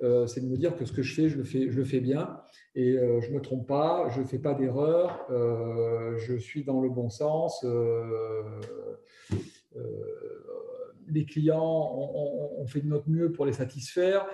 C'est 0.00 0.40
de 0.40 0.46
me 0.46 0.56
dire 0.56 0.76
que 0.76 0.84
ce 0.84 0.92
que 0.92 1.02
je 1.02 1.14
fais, 1.14 1.28
je 1.28 1.38
le 1.38 1.44
fais, 1.44 1.70
je 1.70 1.76
le 1.76 1.84
fais 1.84 2.00
bien 2.00 2.38
et 2.74 2.92
je 2.92 3.30
ne 3.30 3.34
me 3.34 3.40
trompe 3.40 3.66
pas, 3.66 4.08
je 4.10 4.20
ne 4.20 4.26
fais 4.26 4.38
pas 4.38 4.54
d'erreur, 4.54 5.26
je 6.18 6.36
suis 6.36 6.64
dans 6.64 6.80
le 6.80 6.90
bon 6.90 7.08
sens 7.08 7.64
les 11.08 11.24
clients, 11.24 11.92
on, 12.58 12.66
fait 12.66 12.80
de 12.80 12.88
notre 12.88 13.08
mieux 13.08 13.32
pour 13.32 13.46
les 13.46 13.52
satisfaire. 13.52 14.26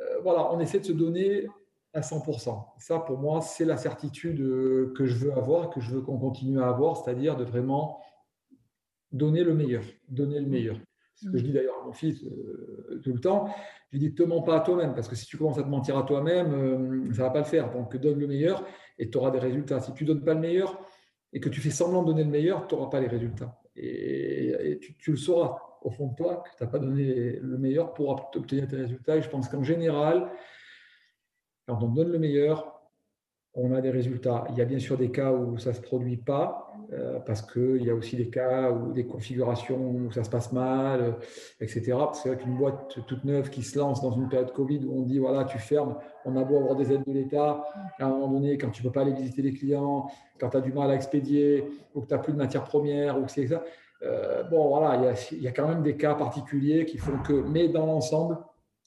Euh, 0.00 0.20
voilà, 0.22 0.52
on 0.52 0.60
essaie 0.60 0.80
de 0.80 0.84
se 0.84 0.92
donner 0.92 1.46
à 1.92 2.00
100%. 2.00 2.64
Ça, 2.78 2.98
pour 3.00 3.18
moi, 3.18 3.40
c'est 3.40 3.64
la 3.64 3.76
certitude 3.76 4.40
euh, 4.40 4.92
que 4.96 5.06
je 5.06 5.16
veux 5.16 5.32
avoir, 5.32 5.70
que 5.70 5.80
je 5.80 5.94
veux 5.94 6.00
qu'on 6.00 6.18
continue 6.18 6.60
à 6.60 6.68
avoir, 6.68 6.96
c'est-à-dire 6.96 7.36
de 7.36 7.44
vraiment 7.44 8.00
donner 9.12 9.44
le 9.44 9.54
meilleur, 9.54 9.82
donner 10.08 10.40
le 10.40 10.46
meilleur. 10.46 10.76
Ce 11.22 11.28
que 11.28 11.38
je 11.38 11.44
dis 11.44 11.52
d'ailleurs 11.52 11.80
à 11.82 11.86
mon 11.86 11.92
fils 11.92 12.22
euh, 12.24 13.00
tout 13.02 13.12
le 13.12 13.20
temps, 13.20 13.48
je 13.90 13.98
lui 13.98 14.08
dis, 14.08 14.14
te 14.14 14.22
mens 14.22 14.42
pas 14.42 14.56
à 14.56 14.60
toi-même, 14.60 14.94
parce 14.94 15.08
que 15.08 15.16
si 15.16 15.26
tu 15.26 15.36
commences 15.36 15.58
à 15.58 15.62
te 15.62 15.68
mentir 15.68 15.98
à 15.98 16.04
toi-même, 16.04 17.10
ça 17.10 17.16
ça 17.16 17.22
va 17.24 17.30
pas 17.30 17.40
le 17.40 17.44
faire. 17.44 17.72
Donc, 17.72 17.96
donne 17.96 18.18
le 18.18 18.26
meilleur 18.26 18.64
et 18.98 19.10
tu 19.10 19.18
auras 19.18 19.30
des 19.30 19.38
résultats. 19.38 19.80
Si 19.80 19.92
tu 19.94 20.04
donnes 20.04 20.24
pas 20.24 20.34
le 20.34 20.40
meilleur 20.40 20.80
et 21.32 21.40
que 21.40 21.48
tu 21.48 21.60
fais 21.60 21.70
semblant 21.70 22.02
de 22.02 22.08
donner 22.08 22.24
le 22.24 22.30
meilleur, 22.30 22.66
tu 22.66 22.74
n'auras 22.74 22.88
pas 22.88 23.00
les 23.00 23.08
résultats. 23.08 23.60
Et, 23.76 24.78
tu, 24.98 25.10
le 25.10 25.16
sauras 25.16 25.56
au 25.82 25.90
fond 25.90 26.08
de 26.08 26.14
toi 26.14 26.42
que 26.44 26.56
tu 26.56 26.62
n'as 26.62 26.70
pas 26.70 26.78
donné 26.78 27.38
le 27.40 27.58
meilleur 27.58 27.94
pour 27.94 28.30
obtenir 28.34 28.68
tes 28.68 28.76
résultats. 28.76 29.16
Et 29.16 29.22
je 29.22 29.28
pense 29.28 29.48
qu'en 29.48 29.62
général, 29.62 30.30
quand 31.66 31.82
on 31.82 31.88
donne 31.88 32.12
le 32.12 32.18
meilleur, 32.18 32.80
on 33.54 33.74
a 33.74 33.80
des 33.80 33.90
résultats. 33.90 34.44
Il 34.50 34.56
y 34.56 34.60
a 34.60 34.64
bien 34.64 34.78
sûr 34.78 34.96
des 34.96 35.10
cas 35.10 35.32
où 35.32 35.58
ça 35.58 35.70
ne 35.70 35.74
se 35.74 35.80
produit 35.80 36.16
pas, 36.16 36.69
euh, 36.69 36.69
parce 37.24 37.42
qu'il 37.42 37.84
y 37.84 37.90
a 37.90 37.94
aussi 37.94 38.16
des 38.16 38.30
cas 38.30 38.70
où 38.72 38.92
des 38.92 39.06
configurations 39.06 39.90
où 39.90 40.10
ça 40.10 40.24
se 40.24 40.30
passe 40.30 40.52
mal, 40.52 41.00
euh, 41.00 41.12
etc. 41.60 41.96
C'est 42.14 42.30
vrai 42.30 42.38
qu'une 42.38 42.56
boîte 42.56 42.98
toute 43.06 43.24
neuve 43.24 43.50
qui 43.50 43.62
se 43.62 43.78
lance 43.78 44.02
dans 44.02 44.12
une 44.12 44.28
période 44.28 44.52
Covid 44.52 44.84
où 44.86 44.98
on 44.98 45.02
dit 45.02 45.18
voilà, 45.18 45.44
tu 45.44 45.58
fermes, 45.58 45.96
on 46.24 46.36
a 46.36 46.44
beau 46.44 46.56
avoir 46.56 46.74
des 46.74 46.92
aides 46.92 47.04
de 47.06 47.12
l'État, 47.12 47.64
à 47.98 48.06
un 48.06 48.08
moment 48.08 48.28
donné, 48.28 48.58
quand 48.58 48.70
tu 48.70 48.82
ne 48.82 48.88
peux 48.88 48.92
pas 48.92 49.02
aller 49.02 49.12
visiter 49.12 49.42
les 49.42 49.52
clients, 49.52 50.10
quand 50.40 50.50
tu 50.50 50.56
as 50.56 50.60
du 50.60 50.72
mal 50.72 50.90
à 50.90 50.94
expédier, 50.94 51.64
ou 51.94 52.00
que 52.00 52.06
tu 52.06 52.14
n'as 52.14 52.18
plus 52.18 52.32
de 52.32 52.38
matières 52.38 52.64
premières, 52.64 53.18
ou 53.18 53.24
que 53.24 53.30
c'est 53.30 53.46
ça, 53.46 53.62
euh, 54.02 54.42
bon, 54.44 54.68
voilà, 54.68 55.14
il 55.30 55.42
y, 55.42 55.48
a, 55.48 55.52
quand 55.52 55.68
même 55.68 55.82
des 55.82 55.96
cas 55.96 56.14
particuliers 56.14 56.86
qui 56.86 56.98
font 56.98 57.18
que, 57.18 57.32
mais 57.32 57.68
dans 57.68 57.86
l'ensemble, 57.86 58.38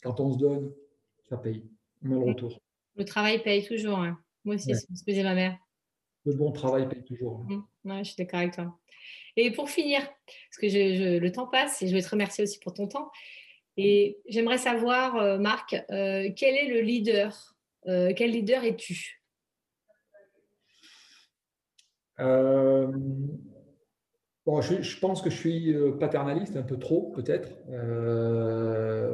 quand 0.02 0.20
on 0.20 0.34
se 0.34 0.40
donne, 0.40 0.72
ça 1.30 1.38
paye. 1.38 1.64
On 2.04 2.12
a 2.12 2.16
le 2.16 2.32
retour. 2.32 2.60
Le 2.96 3.06
travail 3.06 3.42
paye 3.44 3.66
toujours. 3.66 4.00
Hein. 4.00 4.18
Moi 4.44 4.56
aussi, 4.56 4.76
c'est 4.76 4.94
ce 4.94 5.04
que 5.04 5.12
disait 5.12 5.24
ma 5.24 5.36
mère. 5.36 5.58
Le 6.26 6.34
bon 6.34 6.52
travail 6.52 6.88
paye 6.88 7.04
toujours. 7.04 7.46
Mmh. 7.50 8.00
je 8.00 8.04
suis 8.04 8.16
d'accord 8.18 8.40
avec 8.40 8.54
toi. 8.54 8.78
Et 9.36 9.52
pour 9.52 9.70
finir, 9.70 10.02
parce 10.02 10.58
que 10.62 11.20
le 11.20 11.32
temps 11.32 11.48
passe 11.48 11.82
et 11.82 11.88
je 11.88 11.94
vais 11.94 12.02
te 12.02 12.10
remercier 12.10 12.44
aussi 12.44 12.60
pour 12.60 12.74
ton 12.74 12.88
temps. 12.88 13.12
Et 13.76 14.20
j'aimerais 14.28 14.60
savoir, 14.60 15.16
euh, 15.16 15.38
Marc, 15.40 15.74
euh, 15.74 16.30
quel 16.36 16.56
est 16.56 16.68
le 16.68 16.82
leader 16.82 17.56
Quel 17.86 18.32
leader 18.32 18.64
es-tu? 18.64 19.22
Bon, 24.46 24.60
je, 24.60 25.00
pense 25.00 25.22
que 25.22 25.30
je 25.30 25.38
suis 25.38 25.74
euh, 25.74 25.94
paternaliste, 25.98 26.58
un 26.58 26.64
peu 26.64 26.78
trop 26.78 27.12
peut-être. 27.16 27.50
Euh, 27.70 29.10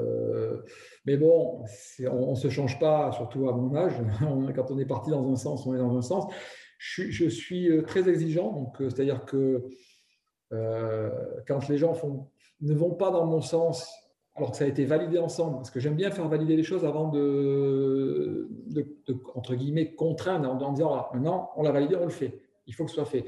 mais 1.06 1.17
bon, 1.17 1.63
on 2.12 2.32
ne 2.32 2.36
se 2.36 2.50
change 2.50 2.80
pas, 2.80 3.12
surtout 3.12 3.48
à 3.48 3.54
mon 3.54 3.76
âge. 3.76 3.93
quand 4.56 4.72
on 4.72 4.80
est 4.80 4.86
parti 4.86 5.12
dans 5.12 5.32
un 5.32 5.36
sens, 5.36 5.67
on 5.67 5.76
est 5.76 5.78
dans 5.78 5.95
un 5.95 6.02
sens. 6.02 6.34
Je, 6.80 7.28
suis 7.28 7.70
euh, 7.70 7.84
très 7.84 8.10
exigeant, 8.10 8.52
donc 8.52 8.78
c'est-à-dire 8.80 9.26
que 9.26 9.70
quand 11.46 11.68
les 11.70 11.78
gens 11.78 11.94
ne 12.62 12.74
vont 12.74 12.96
pas 12.96 13.12
dans 13.12 13.26
mon 13.26 13.42
sens, 13.42 13.94
alors 14.36 14.52
que 14.52 14.58
ça 14.58 14.63
a 14.63 14.68
été 14.68 14.86
validé 14.86 15.20
ensemble, 15.20 15.58
parce 15.58 15.70
que 15.70 15.80
j'aime 15.80 15.96
bien 15.96 16.10
faire 16.12 16.28
valider 16.28 16.56
les 16.56 16.63
choses 16.63 16.86
avant 16.86 17.10
de, 17.10 18.50
entre 19.36 19.54
guillemets, 19.56 19.94
contraindre 19.94 20.50
en, 20.50 20.72
disant 20.72 20.88
voilà, 20.88 21.10
maintenant 21.13 21.52
on 21.58 21.63
l'a 21.63 21.72
validé, 21.72 21.96
on 21.98 22.06
le 22.06 22.10
fait. 22.10 22.39
Il 22.65 22.74
faut 22.74 22.86
que 22.86 22.89
ce 22.89 22.96
soit 22.96 23.06
fait. 23.06 23.26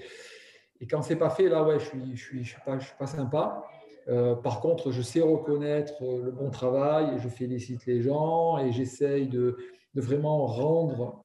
Et 0.80 0.88
quand 0.88 1.02
c'est 1.02 1.18
pas 1.18 1.30
fait, 1.30 1.48
là, 1.48 1.64
ouais, 1.64 1.80
je 1.80 1.86
suis, 2.16 2.46
suis, 2.46 2.56
pas, 2.66 3.08
sympa. 3.08 3.64
Euh, 4.08 4.36
par 4.36 4.62
contre, 4.62 4.92
je 4.92 5.02
sais 5.02 5.22
reconnaître 5.22 6.02
euh, 6.02 6.24
le 6.24 6.32
bon 6.32 6.50
travail 6.50 7.16
et 7.16 7.20
je 7.20 7.28
félicite 7.28 7.86
les 7.86 8.02
gens 8.02 8.58
et 8.58 8.72
j'essaye 8.72 9.28
de, 9.28 9.58
de, 9.94 10.02
vraiment 10.02 10.48
rendre 10.48 11.24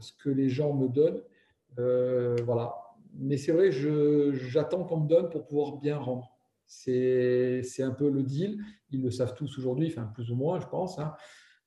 ce 0.00 0.12
que 0.12 0.30
les 0.30 0.48
gens 0.48 0.72
me 0.72 0.88
donnent. 0.88 1.22
Euh, 1.78 2.36
voilà. 2.44 2.74
Mais 3.14 3.36
c'est 3.36 3.52
vrai, 3.52 3.70
j'attends 3.70 4.84
qu'on 4.84 5.00
me 5.00 5.08
donne 5.08 5.30
pour 5.30 5.46
pouvoir 5.46 5.76
bien 5.78 5.96
rendre. 5.96 6.30
C'est 6.66 7.62
un 7.80 7.90
peu 7.90 8.10
le 8.10 8.22
deal. 8.22 8.58
Ils 8.90 9.02
le 9.02 9.10
savent 9.10 9.34
tous 9.34 9.58
aujourd'hui, 9.58 9.88
enfin 9.88 10.10
plus 10.14 10.30
ou 10.30 10.36
moins, 10.36 10.60
je 10.60 10.66
pense. 10.66 10.98
Hein. 10.98 11.14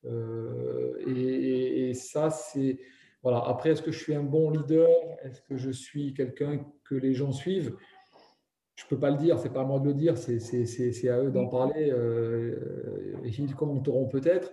et, 0.06 1.90
et, 1.90 1.94
ça, 1.94 2.30
c'est 2.30 2.80
voilà. 3.24 3.40
Après, 3.46 3.72
est-ce 3.72 3.82
que 3.82 3.92
je 3.92 4.00
suis 4.00 4.16
un 4.16 4.24
bon 4.24 4.50
leader? 4.50 4.90
Est-ce 5.24 5.42
que 5.42 5.58
je 5.58 5.72
suis 5.72 6.14
quelqu'un 6.14 6.66
que 6.84 6.96
les 6.96 7.14
gens 7.14 7.32
suivent? 7.32 7.76
Je 8.76 8.86
ne 8.86 8.90
peux 8.90 9.00
pas 9.00 9.12
le 9.12 9.18
dire, 9.18 9.38
c'est 9.38 9.54
pas 9.54 9.62
à 9.62 9.64
moi 9.64 9.80
de 9.80 9.86
le 9.86 9.94
dire, 9.94 10.18
c'est 10.18 11.10
à 11.10 11.24
eux 11.24 11.30
d'en 11.30 11.48
parler. 11.48 11.92
Euh, 11.92 13.14
ils 13.24 13.54
commenteront 13.54 14.08
peut-être? 14.08 14.52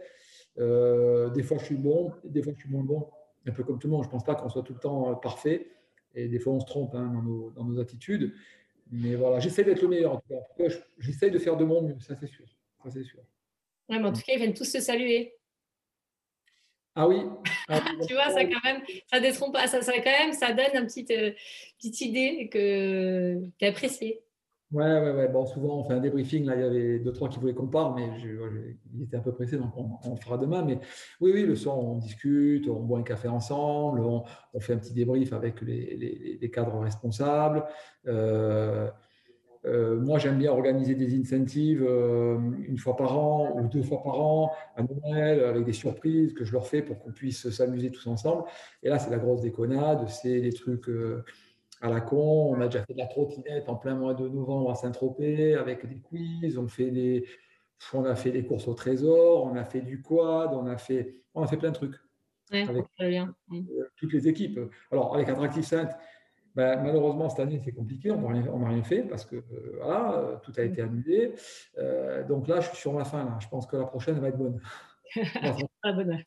Euh, 0.59 1.31
des 1.31 1.43
fois, 1.43 1.57
je 1.59 1.65
suis 1.65 1.77
bon, 1.77 2.13
des 2.25 2.43
fois, 2.43 2.53
je 2.55 2.61
suis 2.61 2.71
moins 2.71 2.85
bon. 2.85 3.09
Un 3.49 3.53
peu 3.53 3.65
comme 3.65 3.79
tout 3.79 3.87
le 3.87 3.93
monde, 3.93 4.03
je 4.03 4.09
ne 4.09 4.13
pense 4.13 4.25
pas 4.25 4.35
qu'on 4.35 4.49
soit 4.49 4.63
tout 4.63 4.75
le 4.75 4.81
temps 4.81 5.11
euh, 5.11 5.15
parfait. 5.15 5.71
Et 6.15 6.29
des 6.29 6.39
fois, 6.39 6.53
on 6.53 6.61
se 6.61 6.67
trompe 6.67 6.95
hein, 6.95 7.11
dans, 7.13 7.23
nos, 7.23 7.51
dans, 7.51 7.65
nos, 7.65 7.81
attitudes. 7.81 8.35
Mais 8.91 9.15
voilà, 9.15 9.41
j'essaie 9.41 9.65
d'être 9.65 9.83
le 9.83 9.89
meilleur 9.89 10.15
en 10.15 10.17
tout 10.17 10.29
cas. 10.29 10.75
J'essaie 10.99 11.31
de 11.31 11.39
faire 11.39 11.57
de 11.57 11.65
mon 11.65 11.83
mieux, 11.83 11.99
ça 12.01 12.15
c'est 12.17 12.27
sûr. 12.27 12.47
Ça, 12.83 12.91
c'est 12.91 13.05
sûr. 13.05 13.21
Ouais, 13.89 13.99
mais 13.99 14.07
en 14.07 14.13
tout 14.13 14.23
cas, 14.23 14.33
ils 14.35 14.39
viennent 14.39 14.55
tous 14.55 14.65
se 14.65 14.81
saluer. 14.81 15.35
Ah 16.95 17.07
oui. 17.07 17.21
Ah 17.69 17.81
tu 18.09 18.15
vois, 18.15 18.31
ça 18.31 18.45
quand 18.45 18.65
même, 18.65 18.83
ça 19.07 19.21
détrompe 19.21 19.53
pas, 19.53 19.67
ça, 19.67 19.83
ça 19.83 19.93
quand 19.93 20.05
même, 20.05 20.33
ça 20.33 20.53
donne 20.53 20.75
une 20.75 20.87
petite, 20.87 21.11
euh, 21.11 21.33
petite 21.77 22.01
idée 22.01 22.49
que 22.53 23.41
tu 23.59 23.65
as 23.65 23.69
appréciée. 23.69 24.21
Ouais, 24.71 24.85
ouais, 24.85 25.13
ouais. 25.13 25.29
Bon, 25.29 25.47
souvent, 25.47 25.79
on 25.79 25.85
fait 25.85 25.95
un 25.95 26.01
débriefing. 26.01 26.45
Là, 26.45 26.55
il 26.55 26.61
y 26.61 26.65
avait 26.65 26.99
deux, 26.99 27.13
trois 27.13 27.31
qui 27.31 27.39
voulaient 27.39 27.55
qu'on 27.55 27.69
parle, 27.69 27.95
mais 27.97 28.19
je, 28.19 28.29
il 28.95 29.03
était 29.03 29.17
un 29.17 29.21
peu 29.21 29.33
pressé, 29.33 29.57
donc 29.57 29.73
on, 29.77 30.17
fera 30.17 30.37
demain. 30.37 30.63
Mais 30.63 30.79
oui, 31.23 31.31
oui, 31.33 31.47
le 31.47 31.57
soir, 31.57 31.79
on 31.79 31.97
discute, 31.97 32.69
on 32.69 32.83
boit 32.83 32.99
un 32.99 33.03
café 33.03 33.29
ensemble, 33.29 34.01
on, 34.01 34.25
fait 34.61 34.75
un 34.75 34.79
petit 34.79 34.93
débrief 34.93 35.33
avec 35.33 35.63
les, 35.63 36.51
cadres 36.53 36.81
responsables. 36.81 37.65
Euh, 38.07 38.91
euh, 39.65 39.99
moi, 40.01 40.19
j'aime 40.19 40.37
bien 40.39 40.53
organiser 40.53 40.95
des 40.95 41.19
incentives 41.19 41.83
euh, 41.83 42.39
une 42.67 42.79
fois 42.79 42.95
par 42.95 43.19
an 43.19 43.59
ou 43.59 43.69
deux 43.69 43.83
fois 43.83 44.03
par 44.03 44.21
an 44.21 44.53
à 44.77 44.83
Noël 44.83 45.43
avec 45.45 45.65
des 45.65 45.73
surprises 45.73 46.35
que 46.35 46.45
je 46.45 46.53
leur 46.53 46.67
fais 46.67 46.83
pour 46.83 46.99
qu'on 46.99 47.13
puisse 47.13 47.49
s'amuser 47.49 47.91
tous 47.91 48.07
ensemble. 48.07 48.45
Et 48.83 48.91
là, 48.91 48.99
c'est 48.99 49.11
la 49.11 49.19
grosse 49.19 49.41
déconnade, 49.41 50.07
c'est 50.09 50.41
des 50.41 50.53
trucs 50.53 50.91
à 51.81 51.89
la 51.89 52.01
con. 52.01 52.55
On 52.55 52.61
a 52.61 52.67
déjà 52.67 52.85
fait 52.85 52.93
de 52.93 52.99
la 52.99 53.07
trottinette 53.07 53.69
en 53.69 53.77
plein 53.77 53.95
mois 53.95 54.15
de 54.15 54.29
novembre 54.29 54.71
à 54.71 54.75
Saint-Tropez 54.75 55.55
avec 55.55 55.87
des 55.87 56.01
quiz. 56.01 56.59
On, 56.59 56.69
fait 56.69 56.91
des, 56.91 57.25
on 57.93 58.05
a 58.05 58.15
fait 58.15 58.31
des 58.31 58.45
courses 58.45 58.69
au 58.69 58.75
trésor, 58.75 59.45
on 59.45 59.57
a 59.57 59.65
fait 59.65 59.81
du 59.81 60.03
quad, 60.03 60.53
on 60.53 60.67
a 60.67 60.77
fait, 60.77 61.17
on 61.35 61.43
a 61.43 61.47
fait 61.47 61.57
plein 61.57 61.71
de 61.71 61.75
trucs. 61.75 61.97
avec 62.53 62.85
toutes 63.97 64.13
les 64.13 64.29
équipes. 64.29 64.61
Alors, 64.91 65.15
avec 65.15 65.29
Attractive 65.29 65.65
Sainte, 65.65 65.91
ben, 66.59 66.83
malheureusement, 66.83 67.29
cette 67.29 67.39
année, 67.39 67.61
c'est 67.65 67.71
compliqué. 67.71 68.11
On 68.11 68.31
n'a 68.31 68.69
rien 68.69 68.83
fait 68.83 69.03
parce 69.03 69.25
que 69.25 69.37
euh, 69.37 69.79
voilà, 69.81 70.41
tout 70.43 70.53
a 70.57 70.63
été 70.63 70.83
annulé. 70.83 71.33
Euh, 71.79 72.25
donc 72.25 72.49
là, 72.49 72.61
je 72.61 72.69
suis 72.69 72.79
sur 72.79 72.99
la 72.99 73.05
fin. 73.05 73.25
Là. 73.25 73.39
Je 73.41 73.47
pense 73.47 73.65
que 73.67 73.77
la 73.77 73.85
prochaine 73.85 74.19
va 74.19 74.29
être 74.29 74.39
bonne. 74.39 74.61
ah, 75.85 75.93
bonne. 75.93 76.21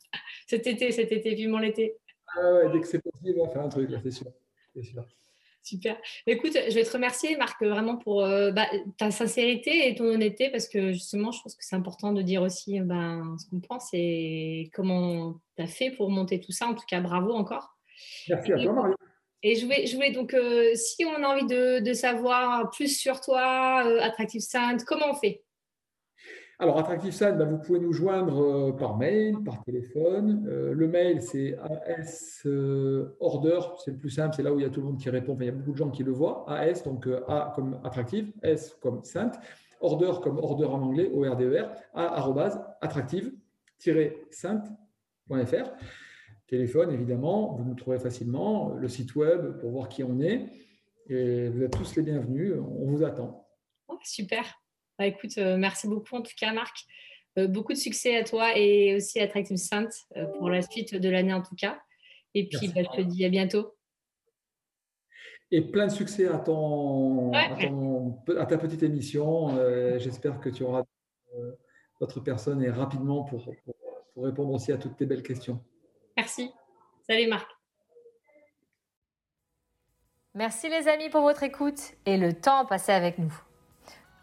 Cet 0.46 0.66
été, 0.66 0.90
cet 0.90 1.12
été, 1.12 1.34
vivement 1.34 1.58
l'été. 1.58 1.98
Ah 2.34 2.66
dès 2.72 2.80
que 2.80 2.86
c'est 2.86 3.02
possible, 3.02 3.40
on 3.40 3.46
va 3.46 3.52
faire 3.52 3.62
un 3.62 3.68
truc, 3.68 3.90
c'est 4.02 4.10
sûr. 4.10 4.32
sûr. 4.80 5.04
Super. 5.62 5.96
Écoute, 6.26 6.52
je 6.54 6.74
vais 6.74 6.82
te 6.82 6.92
remercier, 6.92 7.36
Marc, 7.36 7.62
vraiment 7.62 7.96
pour 7.96 8.24
euh, 8.24 8.50
bah, 8.50 8.66
ta 8.98 9.12
sincérité 9.12 9.88
et 9.88 9.94
ton 9.94 10.06
honnêteté, 10.06 10.50
parce 10.50 10.68
que 10.68 10.92
justement, 10.92 11.30
je 11.30 11.40
pense 11.40 11.54
que 11.54 11.64
c'est 11.64 11.76
important 11.76 12.12
de 12.12 12.20
dire 12.20 12.42
aussi 12.42 12.80
ben, 12.80 13.36
ce 13.38 13.48
qu'on 13.48 13.60
pense 13.60 13.88
et 13.92 14.70
comment 14.74 15.40
tu 15.56 15.62
as 15.62 15.68
fait 15.68 15.92
pour 15.92 16.10
monter 16.10 16.40
tout 16.40 16.52
ça. 16.52 16.66
En 16.66 16.74
tout 16.74 16.84
cas, 16.88 17.00
bravo 17.00 17.32
encore. 17.32 17.76
Merci 18.28 18.52
à 18.52 18.56
toi, 18.56 18.72
Marie. 18.72 18.94
Et 19.44 19.56
je 19.56 19.64
voulais, 19.64 19.86
je 19.86 19.94
voulais 19.94 20.12
donc, 20.12 20.34
euh, 20.34 20.72
si 20.74 21.04
on 21.04 21.22
a 21.22 21.26
envie 21.26 21.46
de, 21.46 21.80
de, 21.80 21.92
savoir 21.92 22.70
plus 22.70 22.96
sur 22.96 23.20
toi, 23.20 23.82
euh, 23.84 24.00
Attractive 24.00 24.40
Sainte, 24.40 24.84
comment 24.84 25.10
on 25.10 25.14
fait? 25.14 25.42
Alors, 26.62 26.78
Attractive 26.78 27.10
Site, 27.10 27.36
ben, 27.38 27.50
vous 27.50 27.58
pouvez 27.58 27.80
nous 27.80 27.92
joindre 27.92 28.70
par 28.76 28.96
mail, 28.96 29.34
par 29.44 29.64
téléphone. 29.64 30.44
le 30.46 30.86
mail, 30.86 31.20
c'est 31.20 31.58
AS 31.58 32.46
Order, 33.18 33.58
c'est 33.84 33.90
le 33.90 33.96
plus 33.96 34.10
simple, 34.10 34.36
c'est 34.36 34.44
là 34.44 34.52
où 34.52 34.60
il 34.60 34.62
y 34.62 34.64
a 34.64 34.70
tout 34.70 34.78
le 34.78 34.86
monde 34.86 34.96
qui 34.96 35.10
répond. 35.10 35.36
il 35.40 35.46
y 35.46 35.48
a 35.48 35.52
beaucoup 35.52 35.72
de 35.72 35.76
gens 35.76 35.90
qui 35.90 36.04
le 36.04 36.12
voient. 36.12 36.48
AS, 36.48 36.84
donc 36.84 37.08
A 37.26 37.50
comme 37.56 37.80
attractive, 37.82 38.32
S 38.44 38.78
comme 38.80 39.02
sainte, 39.02 39.34
Order 39.80 40.12
comme 40.22 40.38
order 40.38 40.66
en 40.66 40.82
anglais, 40.82 41.10
O-R-D-E-R, 41.12 41.68
A 41.94 42.32
attractive-sainte.fr. 42.80 45.72
Téléphone, 46.46 46.92
évidemment, 46.92 47.56
vous 47.56 47.64
nous 47.64 47.74
trouvez 47.74 47.98
facilement. 47.98 48.72
Le 48.74 48.86
site 48.86 49.16
web 49.16 49.58
pour 49.58 49.72
voir 49.72 49.88
qui 49.88 50.04
on 50.04 50.20
est. 50.20 50.46
Et 51.08 51.48
vous 51.48 51.64
êtes 51.64 51.72
tous 51.72 51.96
les 51.96 52.02
bienvenus. 52.02 52.54
On 52.56 52.86
vous 52.86 53.02
attend. 53.02 53.48
Oh, 53.88 53.98
super. 54.04 54.61
Bah, 54.98 55.06
écoute, 55.06 55.36
euh, 55.38 55.56
merci 55.56 55.88
beaucoup 55.88 56.16
en 56.16 56.22
tout 56.22 56.32
cas, 56.36 56.52
Marc. 56.52 56.76
Euh, 57.38 57.46
beaucoup 57.46 57.72
de 57.72 57.78
succès 57.78 58.16
à 58.16 58.24
toi 58.24 58.56
et 58.56 58.94
aussi 58.94 59.18
à 59.18 59.24
Attractive 59.24 59.56
Sainte 59.56 59.94
euh, 60.16 60.26
pour 60.38 60.50
la 60.50 60.62
suite 60.62 60.94
de 60.94 61.08
l'année 61.08 61.32
en 61.32 61.42
tout 61.42 61.56
cas. 61.56 61.80
Et 62.34 62.48
puis, 62.48 62.68
bah, 62.68 62.82
je 62.82 62.96
te 62.96 63.00
dis 63.00 63.24
à 63.24 63.28
bientôt. 63.28 63.74
Et 65.50 65.60
plein 65.60 65.86
de 65.86 65.92
succès 65.92 66.28
à, 66.28 66.38
ton, 66.38 67.30
à, 67.32 68.46
ta 68.46 68.56
petite 68.56 68.82
émission. 68.82 69.50
J'espère 69.98 70.40
que 70.40 70.48
tu 70.48 70.62
auras 70.62 70.82
d'autres 72.00 72.20
personnes 72.20 72.62
et 72.62 72.70
rapidement 72.70 73.24
pour, 73.24 73.54
pour 74.14 74.24
répondre 74.24 74.50
aussi 74.50 74.72
à 74.72 74.78
toutes 74.78 74.96
tes 74.96 75.04
belles 75.04 75.22
questions. 75.22 75.62
Merci. 76.16 76.50
Salut 77.06 77.26
Marc. 77.26 77.50
Merci 80.34 80.70
les 80.70 80.88
amis 80.88 81.10
pour 81.10 81.20
votre 81.20 81.42
écoute 81.42 81.92
et 82.06 82.16
le 82.16 82.32
temps 82.32 82.64
passé 82.64 82.92
avec 82.92 83.18
nous. 83.18 83.34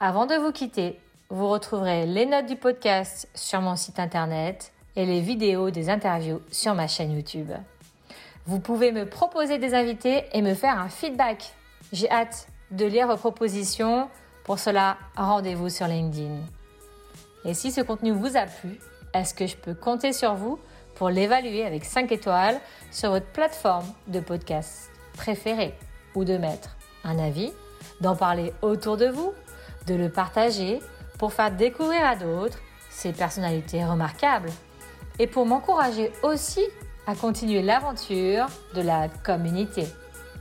Avant 0.02 0.26
de 0.26 0.36
vous 0.36 0.54
quitter, 0.54 0.98
vous 1.30 1.50
retrouverez 1.50 2.06
les 2.06 2.26
notes 2.26 2.46
du 2.46 2.56
podcast 2.56 3.28
sur 3.36 3.60
mon 3.60 3.76
site 3.76 4.00
internet 4.00 4.72
et 4.96 5.06
les 5.06 5.20
vidéos 5.20 5.72
des 5.72 5.90
interviews 5.90 6.40
sur 6.50 6.74
ma 6.74 6.88
chaîne 6.88 7.12
YouTube. 7.12 7.52
Vous 8.46 8.62
pouvez 8.62 8.94
me 8.94 9.06
proposer 9.06 9.58
des 9.58 9.74
invités 9.74 10.24
et 10.32 10.42
me 10.42 10.54
faire 10.54 10.80
un 10.80 10.88
feedback. 10.88 11.54
J'ai 11.92 12.10
hâte 12.10 12.48
de 12.72 12.86
lire 12.86 13.08
vos 13.08 13.18
propositions. 13.18 14.08
Pour 14.46 14.58
cela, 14.58 14.96
rendez-vous 15.18 15.68
sur 15.68 15.88
LinkedIn. 15.88 16.38
Et 17.44 17.54
si 17.54 17.70
ce 17.70 17.82
contenu 17.82 18.12
vous 18.12 18.38
a 18.38 18.46
plu, 18.46 18.80
est-ce 19.14 19.34
que 19.34 19.48
je 19.48 19.58
peux 19.58 19.74
compter 19.74 20.14
sur 20.14 20.34
vous 20.34 20.60
pour 20.96 21.10
l'évaluer 21.10 21.66
avec 21.66 21.84
5 21.84 22.10
étoiles 22.14 22.62
sur 22.90 23.10
votre 23.10 23.28
plateforme 23.34 23.94
de 24.08 24.22
podcast 24.22 24.92
préférée 25.18 25.74
ou 26.16 26.24
de 26.24 26.38
mettre 26.38 26.78
un 27.04 27.20
avis, 27.20 27.52
d'en 28.00 28.16
parler 28.16 28.54
autour 28.62 28.96
de 28.96 29.08
vous, 29.08 29.34
de 29.88 29.96
le 29.96 30.10
partager 30.10 30.80
pour 31.18 31.34
faire 31.34 31.52
découvrir 31.52 32.06
à 32.06 32.16
d'autres 32.16 32.58
ces 32.90 33.14
personnalités 33.14 33.86
remarquables 33.86 34.52
et 35.20 35.28
pour 35.28 35.46
m'encourager 35.46 36.12
aussi 36.24 36.64
à 37.08 37.16
continuer 37.16 37.62
l'aventure 37.62 38.48
de 38.74 38.82
la 38.82 39.10
communauté. 39.24 39.86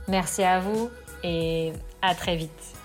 Merci 0.07 0.43
à 0.43 0.59
vous 0.59 0.89
et 1.23 1.73
à 2.01 2.15
très 2.15 2.35
vite. 2.35 2.78